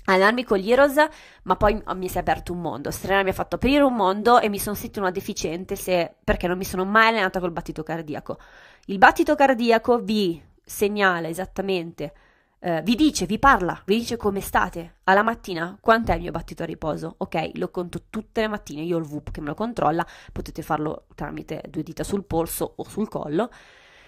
allenarmi 0.06 0.44
con 0.44 0.58
gli 0.58 0.70
Heroes, 0.70 0.96
ma 1.44 1.56
poi 1.56 1.82
mi 1.94 2.08
si 2.08 2.16
è 2.16 2.20
aperto 2.20 2.52
un 2.52 2.60
mondo. 2.60 2.90
Serena 2.90 3.22
mi 3.22 3.30
ha 3.30 3.32
fatto 3.34 3.56
aprire 3.56 3.82
un 3.82 3.94
mondo 3.94 4.38
e 4.40 4.48
mi 4.48 4.58
sono 4.58 4.74
sentita 4.74 5.00
una 5.00 5.10
deficiente 5.10 5.76
se, 5.76 6.14
perché 6.22 6.46
non 6.46 6.58
mi 6.58 6.64
sono 6.64 6.84
mai 6.84 7.08
allenata 7.08 7.40
col 7.40 7.52
battito 7.52 7.82
cardiaco. 7.82 8.38
Il 8.86 8.98
battito 8.98 9.34
cardiaco 9.34 9.98
vi 9.98 10.40
segnala 10.62 11.28
esattamente, 11.28 12.12
eh, 12.58 12.82
vi 12.82 12.94
dice, 12.94 13.26
vi 13.26 13.38
parla, 13.38 13.80
vi 13.86 13.98
dice 13.98 14.16
come 14.16 14.40
state 14.40 14.96
alla 15.04 15.22
mattina, 15.22 15.76
quant'è 15.80 16.14
il 16.14 16.20
mio 16.22 16.30
battito 16.30 16.62
a 16.62 16.66
riposo. 16.66 17.14
Ok, 17.18 17.52
lo 17.54 17.70
conto 17.70 18.02
tutte 18.10 18.42
le 18.42 18.48
mattine, 18.48 18.82
io 18.82 18.96
ho 18.96 19.00
il 19.00 19.06
VUP 19.06 19.30
che 19.30 19.40
me 19.40 19.48
lo 19.48 19.54
controlla, 19.54 20.06
potete 20.32 20.62
farlo 20.62 21.06
tramite 21.14 21.62
due 21.68 21.82
dita 21.82 22.04
sul 22.04 22.24
polso 22.24 22.74
o 22.76 22.84
sul 22.84 23.08
collo 23.08 23.50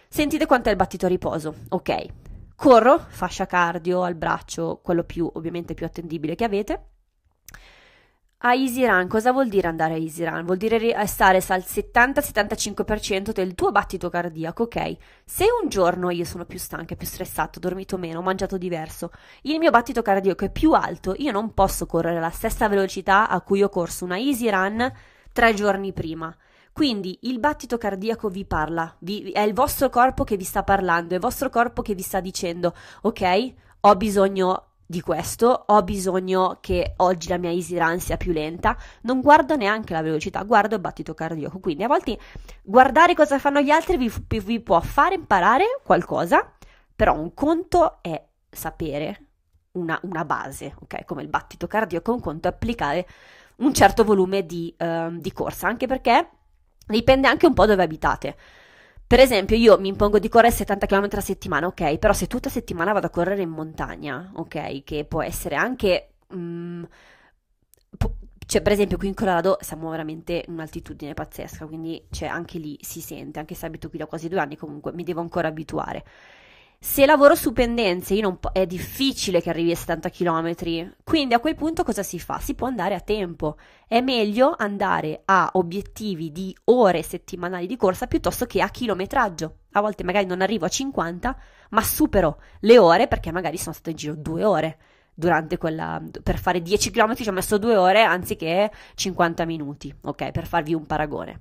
Sentite 0.09 0.47
quanto 0.47 0.69
è 0.69 0.73
il 0.73 0.79
battito 0.79 1.07
a 1.07 1.09
riposo. 1.09 1.55
Ok. 1.69 2.07
Corro, 2.55 2.99
fascia 3.09 3.47
cardio 3.47 4.03
al 4.03 4.15
braccio, 4.15 4.81
quello 4.83 5.05
più 5.05 5.31
ovviamente 5.35 5.75
più 5.75 5.85
attendibile 5.85 6.35
che 6.35 6.45
avete. 6.45 6.87
A 8.41 8.55
easy 8.55 8.87
run, 8.87 9.09
cosa 9.09 9.33
vuol 9.33 9.49
dire 9.49 9.67
andare 9.67 9.95
a 9.95 9.97
easy 9.97 10.23
run? 10.25 10.45
Vuol 10.45 10.59
dire 10.59 10.79
stare 11.07 11.39
al 11.39 11.65
70-75% 11.67 13.33
del 13.33 13.55
tuo 13.55 13.73
battito 13.73 14.09
cardiaco, 14.09 14.65
ok? 14.65 14.97
Se 15.25 15.47
un 15.63 15.69
giorno 15.69 16.11
io 16.11 16.25
sono 16.25 16.45
più 16.45 16.59
stanca, 16.59 16.95
più 16.95 17.07
stressato, 17.07 17.59
ho 17.59 17.61
dormito 17.63 17.97
meno, 17.97 18.21
ho 18.21 18.23
mangiato 18.23 18.57
diverso, 18.59 19.11
il 19.43 19.59
mio 19.59 19.71
battito 19.71 20.03
cardiaco 20.03 20.45
è 20.45 20.51
più 20.51 20.73
alto, 20.73 21.15
io 21.17 21.33
non 21.33 21.55
posso 21.55 21.87
correre 21.87 22.19
alla 22.19 22.31
stessa 22.31 22.69
velocità 22.69 23.29
a 23.29 23.41
cui 23.41 23.63
ho 23.63 23.69
corso 23.69 24.05
una 24.05 24.19
easy 24.19 24.49
run 24.51 24.93
tre 25.33 25.53
giorni 25.55 25.93
prima. 25.93 26.35
Quindi 26.77 27.21
il 27.23 27.39
battito 27.39 27.79
cardiaco 27.79 28.29
vi 28.29 28.45
parla, 28.45 28.95
vi, 28.99 29.31
è 29.31 29.41
il 29.41 29.55
vostro 29.55 29.89
corpo 29.89 30.25
che 30.25 30.37
vi 30.37 30.45
sta 30.45 30.63
parlando, 30.63 31.13
è 31.13 31.15
il 31.15 31.23
vostro 31.23 31.49
corpo 31.49 31.81
che 31.81 31.95
vi 31.95 32.03
sta 32.03 32.21
dicendo, 32.21 32.75
ok, 33.01 33.55
ho 33.81 33.97
bisogno 33.97 34.73
di 34.85 35.01
questo, 35.01 35.65
ho 35.69 35.83
bisogno 35.83 36.59
che 36.61 36.93
oggi 36.99 37.31
la 37.31 37.39
mia 37.39 37.51
run 37.51 37.99
sia 37.99 38.19
più 38.19 38.31
lenta, 38.31 38.77
non 39.05 39.23
guardo 39.23 39.57
neanche 39.57 39.95
la 39.95 40.03
velocità, 40.03 40.43
guardo 40.43 40.75
il 40.75 40.83
battito 40.83 41.15
cardiaco. 41.15 41.61
Quindi 41.61 41.83
a 41.83 41.87
volte 41.89 42.19
guardare 42.63 43.15
cosa 43.15 43.39
fanno 43.39 43.63
gli 43.63 43.71
altri 43.71 43.97
vi, 43.97 44.13
vi 44.41 44.61
può 44.61 44.79
fare 44.83 45.15
imparare 45.15 45.81
qualcosa, 45.83 46.47
però 46.95 47.19
un 47.19 47.33
conto 47.33 48.03
è 48.03 48.23
sapere 48.51 49.29
una, 49.73 49.99
una, 50.03 50.27
base, 50.27 50.75
ok? 50.79 51.07
Come 51.07 51.23
il 51.23 51.29
battito 51.29 51.67
cardiaco, 51.67 52.13
un 52.13 52.21
conto 52.21 52.49
è 52.49 52.51
applicare 52.51 53.07
un 53.61 53.73
certo 53.73 54.05
volume 54.05 54.45
di, 54.45 54.75
uh, 54.79 55.17
di 55.19 55.33
corsa, 55.33 55.69
anche 55.69 55.87
perché 55.87 56.33
Dipende 56.87 57.29
anche 57.29 57.47
un 57.47 57.55
po' 57.55 57.67
dove 57.67 57.83
abitate. 57.83 58.37
Per 59.07 59.21
esempio, 59.21 59.57
io 59.57 59.79
mi 59.79 59.89
impongo 59.89 60.19
di 60.19 60.29
correre 60.29 60.53
70 60.55 60.87
km 60.87 61.19
a 61.19 61.23
settimana, 61.23 61.67
ok, 61.69 61.99
però 61.99 62.13
se 62.13 62.27
tutta 62.27 62.49
settimana 62.49 62.93
vado 62.93 63.07
a 63.07 63.11
correre 63.11 63.43
in 63.43 63.51
montagna, 63.51 64.31
ok, 64.35 64.83
che 64.85 65.05
può 65.05 65.23
essere 65.23 65.55
anche... 65.55 66.15
Mm, 66.35 66.83
po- 67.97 68.17
cioè, 68.47 68.63
per 68.63 68.73
esempio, 68.73 68.97
qui 68.97 69.09
in 69.09 69.15
Colorado 69.15 69.59
siamo 69.61 69.91
veramente 69.91 70.45
in 70.47 70.55
un'altitudine 70.55 71.15
pazzesca, 71.15 71.67
quindi 71.67 72.07
cioè, 72.11 72.29
anche 72.29 72.59
lì 72.59 72.79
si 72.81 73.01
sente, 73.01 73.39
anche 73.41 73.55
se 73.55 73.67
abito 73.67 73.89
qui 73.89 73.99
da 73.99 74.07
quasi 74.07 74.29
due 74.29 74.39
anni, 74.39 74.57
comunque 74.57 74.93
mi 74.93 75.03
devo 75.03 75.21
ancora 75.21 75.49
abituare. 75.49 76.05
Se 76.79 77.05
lavoro 77.07 77.35
su 77.35 77.53
pendenze, 77.53 78.19
po- 78.39 78.53
è 78.53 78.67
difficile 78.67 79.41
che 79.41 79.51
arrivi 79.51 79.73
a 79.73 79.77
70 79.77 80.09
km, 80.11 80.95
quindi 81.03 81.35
a 81.35 81.41
quel 81.41 81.55
punto 81.55 81.83
cosa 81.83 82.03
si 82.03 82.19
fa? 82.19 82.39
Si 82.39 82.55
può 82.55 82.67
andare 82.67 82.95
a 82.95 83.01
tempo. 83.01 83.57
È 83.87 84.01
meglio 84.01 84.55
andare 84.57 85.23
a 85.25 85.51
obiettivi 85.55 86.31
di 86.33 86.57
ore 86.65 87.03
settimanali 87.03 87.67
di 87.67 87.77
corsa 87.77 88.07
piuttosto 88.07 88.47
che 88.47 88.61
a 88.63 88.69
chilometraggio. 88.69 89.57
A 89.73 89.81
volte 89.81 90.05
magari 90.05 90.27
non 90.27 90.43
arrivo 90.43 90.65
a 90.67 90.69
50, 90.69 91.37
ma 91.71 91.83
supero 91.83 92.41
le 92.61 92.79
ore 92.79 93.09
perché 93.09 93.33
magari 93.33 93.59
sono 93.59 93.75
stato 93.75 93.91
in 93.91 93.97
giro 93.97 94.15
due 94.15 94.45
ore. 94.45 94.79
durante 95.19 95.57
quella 95.57 96.03
per 96.23 96.39
fare 96.39 96.61
10 96.61 96.91
km 96.91 97.15
ci 97.15 97.29
ho 97.29 97.33
messo 97.33 97.57
due 97.59 97.75
ore 97.77 98.03
anziché 98.03 98.71
50 98.95 99.47
minuti, 99.47 99.95
ok? 100.03 100.31
Per 100.31 100.47
farvi 100.47 100.75
un 100.75 100.85
paragone. 100.87 101.41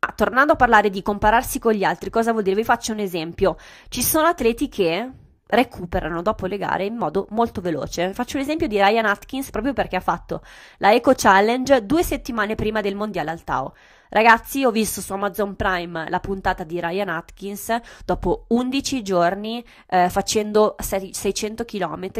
Ah, 0.00 0.12
tornando 0.12 0.52
a 0.52 0.56
parlare 0.56 0.90
di 0.90 1.02
compararsi 1.02 1.58
con 1.58 1.72
gli 1.72 1.84
altri, 1.84 2.10
cosa 2.10 2.32
vuol 2.32 2.42
dire? 2.44 2.56
Vi 2.56 2.64
faccio 2.64 2.92
un 2.92 2.98
esempio. 2.98 3.56
Ci 3.88 4.02
sono 4.02 4.26
atleti 4.26 4.68
che 4.68 5.10
recuperano 5.46 6.22
dopo 6.22 6.46
le 6.46 6.58
gare 6.58 6.84
in 6.84 6.96
modo 6.96 7.26
molto 7.30 7.60
veloce. 7.60 8.12
Faccio 8.12 8.36
un 8.36 8.42
esempio 8.42 8.66
di 8.66 8.76
Ryan 8.76 9.06
Atkins 9.06 9.50
proprio 9.50 9.72
perché 9.72 9.96
ha 9.96 10.00
fatto 10.00 10.42
la 10.78 10.92
Eco 10.92 11.12
Challenge 11.14 11.84
due 11.84 12.02
settimane 12.02 12.54
prima 12.54 12.80
del 12.80 12.96
mondiale 12.96 13.30
al 13.30 13.44
Tao. 13.44 13.74
Ragazzi, 14.08 14.64
ho 14.64 14.70
visto 14.70 15.00
su 15.00 15.12
Amazon 15.12 15.56
Prime 15.56 16.08
la 16.08 16.20
puntata 16.20 16.64
di 16.64 16.80
Ryan 16.80 17.08
Atkins 17.08 17.76
dopo 18.04 18.44
11 18.48 19.02
giorni 19.02 19.64
eh, 19.88 20.08
facendo 20.08 20.76
600 20.78 21.64
km. 21.64 22.10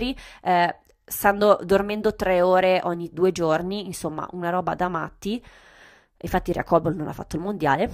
Eh, 0.43 0.77
stando 1.05 1.61
dormendo 1.63 2.15
3 2.15 2.41
ore 2.41 2.81
ogni 2.85 3.11
due 3.13 3.31
giorni, 3.31 3.87
insomma, 3.87 4.27
una 4.33 4.51
roba 4.51 4.75
da 4.75 4.89
matti. 4.89 5.43
Infatti, 6.25 6.53
Rea 6.53 6.65
Cobol 6.65 6.95
non 6.95 7.09
ha 7.09 7.13
fatto 7.13 7.37
il 7.37 7.43
mondiale 7.43 7.91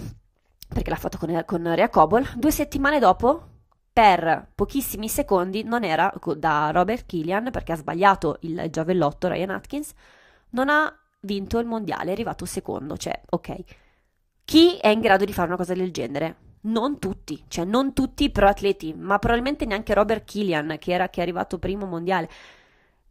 perché 0.72 0.90
l'ha 0.90 0.96
fatto 0.96 1.18
con, 1.18 1.42
con 1.44 1.74
Rea. 1.74 1.90
Due 2.36 2.50
settimane 2.50 2.98
dopo 2.98 3.48
per 3.92 4.52
pochissimi 4.54 5.08
secondi 5.08 5.64
non 5.64 5.84
era 5.84 6.12
da 6.36 6.70
Robert 6.70 7.06
Killian 7.06 7.50
perché 7.50 7.72
ha 7.72 7.76
sbagliato 7.76 8.38
il 8.42 8.68
giavellotto 8.70 9.28
Ryan 9.28 9.50
Atkins, 9.50 9.92
non 10.50 10.68
ha 10.68 10.94
vinto 11.22 11.58
il 11.58 11.66
mondiale, 11.66 12.10
è 12.10 12.12
arrivato 12.12 12.44
secondo, 12.44 12.96
cioè 12.96 13.20
ok. 13.30 13.56
Chi 14.44 14.76
è 14.76 14.88
in 14.88 15.00
grado 15.00 15.24
di 15.24 15.32
fare 15.32 15.48
una 15.48 15.56
cosa 15.56 15.74
del 15.74 15.92
genere? 15.92 16.36
Non 16.62 16.98
tutti, 16.98 17.44
cioè 17.48 17.64
non 17.64 17.92
tutti 17.92 18.24
i 18.24 18.30
pro 18.30 18.48
atleti, 18.48 18.94
ma 18.94 19.18
probabilmente 19.18 19.64
neanche 19.64 19.94
Robert 19.94 20.24
Killian 20.24 20.76
che, 20.78 20.92
era, 20.92 21.08
che 21.08 21.20
è 21.20 21.22
arrivato 21.22 21.58
primo 21.58 21.86
mondiale. 21.86 22.28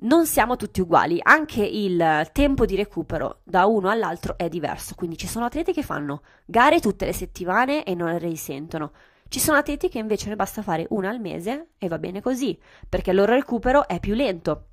Non 0.02 0.26
siamo 0.26 0.56
tutti 0.56 0.80
uguali, 0.80 1.20
anche 1.22 1.62
il 1.62 2.30
tempo 2.32 2.66
di 2.66 2.78
recupero 2.78 3.42
da 3.44 3.66
uno 3.66 3.90
all'altro 3.90 4.38
è 4.38 4.48
diverso, 4.48 4.96
quindi 4.96 5.18
ci 5.18 5.28
sono 5.28 5.44
atleti 5.44 5.74
che 5.74 5.84
fanno 5.84 6.22
gare 6.46 6.80
tutte 6.80 7.04
le 7.04 7.12
settimane 7.12 7.84
e 7.84 7.96
non 7.96 8.08
le 8.08 8.18
risentono. 8.18 8.94
Ci 9.28 9.42
sono 9.42 9.58
atleti 9.58 9.90
che 9.90 10.00
invece 10.00 10.30
ne 10.30 10.38
basta 10.38 10.62
fare 10.62 10.86
una 10.92 11.10
al 11.10 11.20
mese 11.20 11.72
e 11.78 11.90
va 11.90 12.00
bene 12.00 12.22
così, 12.22 12.58
perché 12.88 13.10
il 13.10 13.18
loro 13.18 13.34
recupero 13.34 13.90
è 13.90 14.00
più 14.00 14.14
lento. 14.14 14.68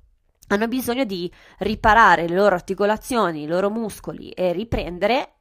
Hanno 0.47 0.69
bisogno 0.69 1.03
di 1.03 1.29
riparare 1.57 2.25
le 2.25 2.35
loro 2.35 2.55
articolazioni, 2.55 3.43
i 3.43 3.47
loro 3.47 3.69
muscoli 3.69 4.29
e 4.29 4.53
riprendere 4.53 5.33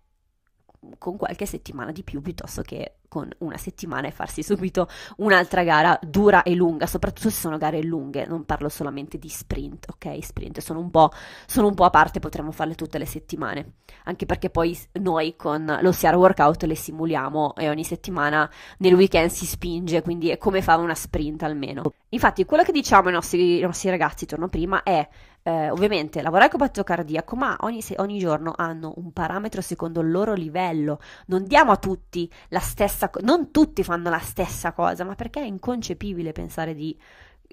con 0.98 1.16
qualche 1.16 1.46
settimana 1.46 1.92
di 1.92 2.02
più 2.02 2.20
piuttosto 2.20 2.62
che 2.62 2.96
con 3.16 3.30
una 3.38 3.56
settimana 3.56 4.08
e 4.08 4.10
farsi 4.10 4.42
subito 4.42 4.88
un'altra 5.16 5.62
gara 5.62 5.98
dura 6.02 6.42
e 6.42 6.54
lunga, 6.54 6.86
soprattutto 6.86 7.30
se 7.30 7.40
sono 7.40 7.56
gare 7.56 7.82
lunghe, 7.82 8.26
non 8.26 8.44
parlo 8.44 8.68
solamente 8.68 9.16
di 9.16 9.30
sprint, 9.30 9.86
ok? 9.88 10.22
Sprint 10.22 10.60
sono 10.60 10.80
un 10.80 10.90
po', 10.90 11.10
sono 11.46 11.68
un 11.68 11.74
po 11.74 11.84
a 11.84 11.90
parte, 11.90 12.20
potremmo 12.20 12.50
farle 12.50 12.74
tutte 12.74 12.98
le 12.98 13.06
settimane, 13.06 13.76
anche 14.04 14.26
perché 14.26 14.50
poi 14.50 14.78
noi 15.00 15.34
con 15.34 15.78
lo 15.80 15.90
CR 15.92 16.14
Workout 16.14 16.64
le 16.64 16.74
simuliamo 16.74 17.54
e 17.54 17.70
ogni 17.70 17.84
settimana 17.84 18.50
nel 18.80 18.92
weekend 18.92 19.30
si 19.30 19.46
spinge, 19.46 20.02
quindi 20.02 20.28
è 20.28 20.36
come 20.36 20.60
fare 20.60 20.82
una 20.82 20.94
sprint 20.94 21.42
almeno. 21.42 21.84
Infatti 22.10 22.44
quello 22.44 22.64
che 22.64 22.72
diciamo 22.72 23.08
ai 23.08 23.14
nostri, 23.14 23.54
ai 23.54 23.60
nostri 23.62 23.88
ragazzi, 23.88 24.26
torno 24.26 24.48
prima, 24.48 24.82
è 24.82 25.08
eh, 25.46 25.70
ovviamente 25.70 26.20
lavorare 26.22 26.50
con 26.50 26.58
battito 26.58 26.82
cardiaco, 26.82 27.36
ma 27.36 27.56
ogni, 27.60 27.80
ogni, 27.98 28.18
giorno 28.18 28.52
hanno 28.56 28.94
un 28.96 29.12
parametro 29.12 29.60
secondo 29.60 30.00
il 30.00 30.10
loro 30.10 30.32
livello. 30.32 30.98
Non 31.26 31.44
diamo 31.44 31.70
a 31.70 31.76
tutti 31.76 32.28
la 32.48 32.58
stessa 32.58 33.10
cosa, 33.10 33.24
non 33.24 33.52
tutti 33.52 33.84
fanno 33.84 34.10
la 34.10 34.18
stessa 34.18 34.72
cosa, 34.72 35.04
ma 35.04 35.14
perché 35.14 35.40
è 35.40 35.44
inconcepibile 35.44 36.32
pensare 36.32 36.74
di, 36.74 36.98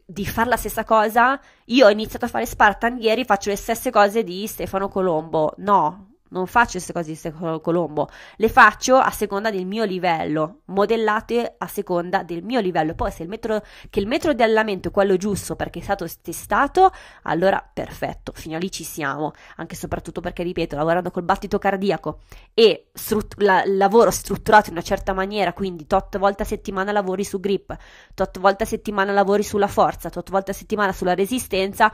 di 0.04 0.26
fare 0.26 0.50
la 0.50 0.58
stessa 0.58 0.84
cosa? 0.84 1.40
Io 1.66 1.86
ho 1.86 1.92
iniziato 1.92 2.26
a 2.26 2.30
fare 2.30 2.48
Spartan 2.48 2.98
ieri, 2.98 3.26
faccio 3.26 3.52
le 3.52 3.58
stesse 3.58 3.92
cose 3.92 4.24
di 4.24 4.48
Stefano 4.48 4.88
Colombo. 4.90 5.54
No, 5.58 6.13
non 6.34 6.48
faccio 6.48 6.74
queste 6.74 6.94
cose 6.94 7.10
di 7.10 7.16
secolo 7.16 7.60
Colombo, 7.62 8.10
le 8.38 8.50
faccio 8.50 8.98
a 8.98 9.12
seconda 9.12 9.52
del 9.52 9.66
mio 9.66 9.84
livello, 9.84 10.62
modellate 10.66 11.56
a 11.58 11.68
seconda 11.68 12.24
del 12.24 12.44
mio 12.44 12.60
livello. 12.60 12.96
Poi 12.96 13.12
se 13.12 13.24
il 13.24 13.30
metro, 13.30 13.62
che 13.90 14.00
il 14.00 14.08
metro 14.08 14.34
di 14.34 14.42
allenamento 14.42 14.90
è 14.90 14.92
quello 14.92 15.16
giusto 15.18 15.56
perché 15.56 15.80
è 15.80 15.84
stato 15.84 16.06
testato, 16.22 16.92
allora 17.24 17.68
perfetto, 17.74 18.32
fino 18.36 18.56
a 18.56 18.60
lì 18.60 18.72
ci 18.72 18.84
siamo, 18.84 19.34
anche 19.58 19.74
e 19.74 19.78
soprattutto 19.78 20.22
perché, 20.22 20.44
ripeto, 20.44 20.76
lavorando 20.76 21.12
col 21.12 21.24
battito 21.24 21.58
cardiaco 21.58 22.20
e 22.54 22.90
strut- 22.94 23.42
la, 23.42 23.64
lavoro 23.66 24.12
strutturato 24.12 24.70
in 24.70 24.76
una 24.76 24.84
certa 24.84 25.14
maniera, 25.14 25.54
quindi 25.54 25.88
tot 25.88 26.18
volte 26.18 26.44
a 26.44 26.46
settimana 26.46 26.92
lavori 26.92 27.24
su 27.24 27.40
grip, 27.40 27.76
tot 28.14 28.40
volte 28.40 28.64
a 28.64 28.66
settimana 28.66 29.12
lavori 29.12 29.44
sulla 29.44 29.68
forza, 29.68 30.10
tot 30.10 30.30
volte 30.30 30.52
a 30.52 30.54
settimana 30.54 30.92
sulla 30.92 31.14
resistenza, 31.14 31.92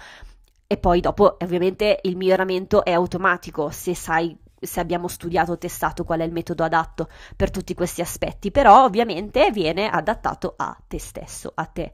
e 0.71 0.77
poi 0.77 0.99
dopo, 0.99 1.35
ovviamente, 1.39 1.97
il 2.03 2.15
miglioramento 2.15 2.85
è 2.85 2.91
automatico 2.91 3.71
se 3.71 3.95
sai 3.95 4.37
se 4.59 4.79
abbiamo 4.79 5.07
studiato 5.07 5.53
o 5.53 5.57
testato 5.57 6.03
qual 6.03 6.19
è 6.19 6.23
il 6.23 6.31
metodo 6.31 6.63
adatto 6.63 7.07
per 7.35 7.49
tutti 7.49 7.73
questi 7.73 8.01
aspetti, 8.01 8.51
però 8.51 8.83
ovviamente 8.83 9.49
viene 9.51 9.89
adattato 9.89 10.53
a 10.57 10.77
te 10.87 10.99
stesso, 10.99 11.51
a 11.55 11.65
te, 11.65 11.93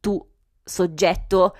tu 0.00 0.22
soggetto 0.62 1.56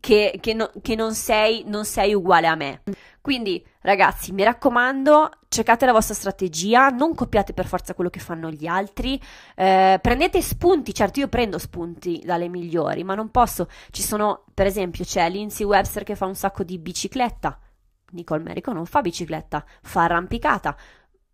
che, 0.00 0.36
che, 0.38 0.52
no, 0.52 0.70
che 0.82 0.96
non, 0.96 1.14
sei, 1.14 1.62
non 1.66 1.86
sei 1.86 2.12
uguale 2.12 2.46
a 2.46 2.56
me. 2.56 2.82
Quindi, 3.22 3.64
ragazzi, 3.82 4.32
mi 4.32 4.42
raccomando, 4.42 5.30
cercate 5.46 5.86
la 5.86 5.92
vostra 5.92 6.12
strategia, 6.12 6.88
non 6.88 7.14
copiate 7.14 7.52
per 7.52 7.66
forza 7.68 7.94
quello 7.94 8.10
che 8.10 8.18
fanno 8.18 8.50
gli 8.50 8.66
altri, 8.66 9.18
eh, 9.54 9.96
prendete 10.02 10.42
spunti, 10.42 10.92
certo 10.92 11.20
io 11.20 11.28
prendo 11.28 11.56
spunti 11.58 12.20
dalle 12.24 12.48
migliori, 12.48 13.04
ma 13.04 13.14
non 13.14 13.30
posso. 13.30 13.68
Ci 13.90 14.02
sono, 14.02 14.44
per 14.52 14.66
esempio, 14.66 15.04
c'è 15.04 15.30
Lindsay 15.30 15.64
Webster 15.64 16.02
che 16.02 16.16
fa 16.16 16.26
un 16.26 16.34
sacco 16.34 16.64
di 16.64 16.78
bicicletta. 16.80 17.60
Nicole 18.10 18.42
Merico 18.42 18.72
non 18.72 18.86
fa 18.86 19.00
bicicletta, 19.00 19.64
fa 19.82 20.02
arrampicata 20.02 20.76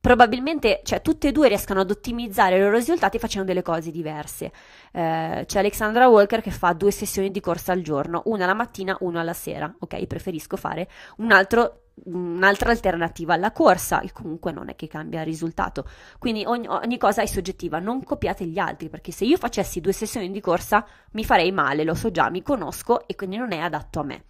probabilmente, 0.09 0.81
cioè, 0.85 1.03
tutte 1.03 1.29
e 1.29 1.33
due 1.33 1.49
riescano 1.49 1.81
ad 1.81 1.90
ottimizzare 1.90 2.57
i 2.57 2.61
loro 2.61 2.77
risultati 2.77 3.18
facendo 3.18 3.47
delle 3.47 3.61
cose 3.61 3.90
diverse. 3.90 4.51
Eh, 4.90 5.44
c'è 5.47 5.59
Alexandra 5.59 6.09
Walker 6.09 6.40
che 6.40 6.51
fa 6.51 6.73
due 6.73 6.90
sessioni 6.90 7.31
di 7.31 7.40
corsa 7.40 7.73
al 7.73 7.83
giorno, 7.83 8.23
una 8.25 8.47
la 8.47 8.55
mattina, 8.55 8.97
una 9.01 9.21
alla 9.21 9.35
sera. 9.35 9.71
Ok, 9.81 10.07
preferisco 10.07 10.57
fare 10.57 10.88
un 11.18 11.31
altro 11.31 11.83
un'altra 12.05 12.71
alternativa 12.71 13.35
alla 13.35 13.51
corsa 13.51 14.01
e 14.01 14.12
comunque 14.12 14.53
non 14.53 14.68
è 14.68 14.77
che 14.77 14.87
cambia 14.87 15.18
il 15.18 15.27
risultato 15.27 15.85
quindi 16.21 16.44
ogni, 16.47 16.68
ogni, 16.68 16.97
cosa 16.97 17.23
è 17.23 17.27
soggettiva 17.27 17.81
non 17.81 18.05
copiate 18.05 18.44
gli 18.44 18.61
altri 18.61 18.88
perché 18.88 19.11
se 19.11 19.25
io 19.25 19.37
facessi 19.37 19.81
due 19.81 19.90
sessioni 19.90 20.31
di 20.31 20.40
corsa 20.40 20.87
mi 21.14 21.25
farei 21.25 21.51
male 21.51 21.83
lo 21.83 21.94
so 21.94 22.12
già 22.12 22.31
mi 22.31 22.40
conosco 22.40 23.05
e 23.09 23.16
quindi 23.16 23.37
non 23.37 23.51
è 23.51 23.59
adatto 23.59 23.99
a 23.99 24.05
me 24.05 24.25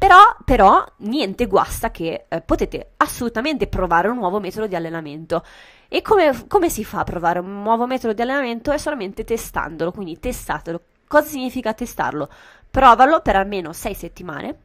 però, 0.00 0.16
però 0.46 0.82
niente 1.00 1.46
guasta 1.46 1.90
che 1.90 2.24
eh, 2.26 2.40
potete 2.40 2.92
assolutamente 2.96 3.66
provare 3.66 4.08
un 4.08 4.16
nuovo 4.16 4.40
metodo 4.40 4.66
di 4.66 4.74
allenamento. 4.74 5.44
E 5.88 6.00
come, 6.00 6.46
come 6.48 6.70
si 6.70 6.84
fa 6.84 7.00
a 7.00 7.04
provare 7.04 7.38
un 7.38 7.60
nuovo 7.60 7.86
metodo 7.86 8.14
di 8.14 8.22
allenamento? 8.22 8.72
È 8.72 8.78
solamente 8.78 9.24
testandolo, 9.24 9.92
quindi 9.92 10.18
testatelo. 10.18 10.80
Cosa 11.06 11.28
significa 11.28 11.74
testarlo? 11.74 12.30
Provalo 12.70 13.20
per 13.20 13.36
almeno 13.36 13.74
6 13.74 13.94
settimane 13.94 14.58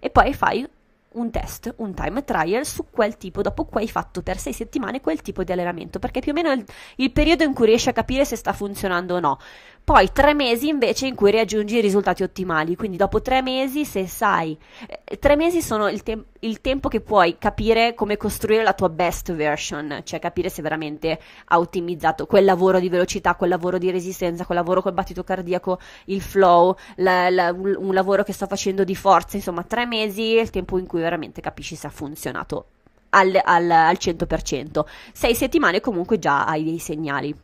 e 0.00 0.10
poi 0.10 0.34
fai 0.34 0.68
un 1.12 1.30
test, 1.30 1.72
un 1.76 1.94
time 1.94 2.24
trial 2.24 2.64
su 2.64 2.86
quel 2.90 3.16
tipo, 3.16 3.40
dopo 3.40 3.64
cui 3.64 3.82
hai 3.82 3.88
fatto 3.88 4.20
per 4.22 4.36
6 4.36 4.52
settimane 4.52 5.00
quel 5.00 5.22
tipo 5.22 5.44
di 5.44 5.52
allenamento, 5.52 6.00
perché 6.00 6.18
più 6.18 6.32
o 6.32 6.34
meno 6.34 6.50
il, 6.50 6.64
il 6.96 7.12
periodo 7.12 7.44
in 7.44 7.54
cui 7.54 7.66
riesci 7.66 7.88
a 7.88 7.92
capire 7.92 8.24
se 8.24 8.34
sta 8.34 8.52
funzionando 8.52 9.14
o 9.14 9.20
no. 9.20 9.38
Poi 9.84 10.12
tre 10.12 10.32
mesi 10.32 10.68
invece 10.68 11.08
in 11.08 11.16
cui 11.16 11.32
raggiungi 11.32 11.78
i 11.78 11.80
risultati 11.80 12.22
ottimali, 12.22 12.76
quindi 12.76 12.96
dopo 12.96 13.20
tre 13.20 13.42
mesi 13.42 13.84
se 13.84 14.06
sai, 14.06 14.56
eh, 14.86 15.18
tre 15.18 15.34
mesi 15.34 15.60
sono 15.60 15.88
il, 15.88 16.04
te- 16.04 16.22
il, 16.38 16.60
tempo 16.60 16.88
che 16.88 17.00
puoi 17.00 17.36
capire 17.36 17.92
come 17.94 18.16
costruire 18.16 18.62
la 18.62 18.74
tua 18.74 18.88
best 18.88 19.32
version, 19.32 20.02
cioè 20.04 20.20
capire 20.20 20.50
se 20.50 20.62
veramente 20.62 21.18
ha 21.46 21.58
ottimizzato 21.58 22.26
quel 22.26 22.44
lavoro 22.44 22.78
di 22.78 22.88
velocità, 22.88 23.34
quel 23.34 23.50
lavoro 23.50 23.78
di 23.78 23.90
resistenza, 23.90 24.46
quel 24.46 24.58
lavoro 24.58 24.82
col 24.82 24.92
battito 24.92 25.24
cardiaco, 25.24 25.80
il 26.04 26.20
flow, 26.20 26.76
la, 26.96 27.28
la, 27.28 27.52
un 27.52 27.92
lavoro 27.92 28.22
che 28.22 28.32
sto 28.32 28.46
facendo 28.46 28.84
di 28.84 28.94
forza, 28.94 29.36
insomma 29.36 29.64
tre 29.64 29.84
mesi 29.84 30.36
è 30.36 30.42
il 30.42 30.50
tempo 30.50 30.78
in 30.78 30.86
cui 30.86 31.00
veramente 31.00 31.40
capisci 31.40 31.74
se 31.74 31.88
ha 31.88 31.90
funzionato 31.90 32.66
al, 33.10 33.36
al, 33.42 33.68
al 33.68 33.96
100%. 33.98 34.84
Sei 35.12 35.34
settimane 35.34 35.80
comunque 35.80 36.20
già 36.20 36.44
hai 36.44 36.62
dei 36.62 36.78
segnali. 36.78 37.36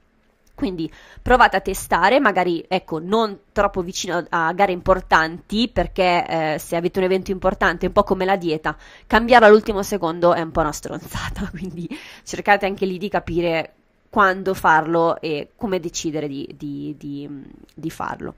Quindi 0.58 0.90
provate 1.22 1.56
a 1.56 1.60
testare, 1.60 2.18
magari 2.18 2.64
ecco, 2.66 2.98
non 2.98 3.42
troppo 3.52 3.80
vicino 3.80 4.26
a 4.28 4.52
gare 4.52 4.72
importanti, 4.72 5.68
perché 5.68 6.26
eh, 6.26 6.58
se 6.58 6.74
avete 6.74 6.98
un 6.98 7.04
evento 7.04 7.30
importante, 7.30 7.86
un 7.86 7.92
po' 7.92 8.02
come 8.02 8.24
la 8.24 8.34
dieta, 8.34 8.76
cambiarlo 9.06 9.46
all'ultimo 9.46 9.84
secondo 9.84 10.34
è 10.34 10.40
un 10.40 10.50
po' 10.50 10.58
una 10.58 10.72
stronzata. 10.72 11.48
Quindi 11.54 11.88
cercate 12.24 12.66
anche 12.66 12.86
lì 12.86 12.98
di 12.98 13.08
capire 13.08 13.74
quando 14.10 14.52
farlo 14.52 15.20
e 15.20 15.50
come 15.54 15.78
decidere 15.78 16.26
di, 16.26 16.52
di, 16.58 16.96
di, 16.98 17.28
di 17.72 17.90
farlo. 17.90 18.34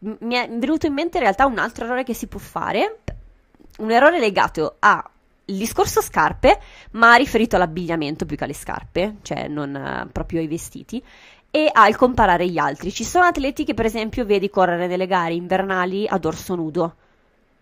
Mi 0.00 0.34
è 0.34 0.48
venuto 0.50 0.86
in 0.86 0.94
mente 0.94 1.18
in 1.18 1.22
realtà 1.22 1.46
un 1.46 1.58
altro 1.58 1.84
errore 1.84 2.02
che 2.02 2.14
si 2.14 2.26
può 2.26 2.40
fare, 2.40 3.02
un 3.78 3.92
errore 3.92 4.18
legato 4.18 4.74
a 4.80 5.08
il 5.50 5.56
discorso 5.56 6.00
scarpe, 6.00 6.58
ma 6.92 7.14
riferito 7.14 7.56
all'abbigliamento 7.56 8.24
più 8.24 8.36
che 8.36 8.44
alle 8.44 8.54
scarpe, 8.54 9.16
cioè 9.22 9.48
non 9.48 9.74
uh, 9.74 10.10
proprio 10.10 10.40
ai 10.40 10.46
vestiti, 10.46 11.02
e 11.50 11.68
al 11.72 11.96
comparare 11.96 12.48
gli 12.48 12.58
altri. 12.58 12.92
Ci 12.92 13.04
sono 13.04 13.24
atleti 13.24 13.64
che 13.64 13.74
per 13.74 13.84
esempio 13.84 14.24
vedi 14.24 14.48
correre 14.48 14.86
delle 14.86 15.06
gare 15.06 15.34
invernali 15.34 16.06
a 16.06 16.16
dorso 16.18 16.54
nudo. 16.54 16.94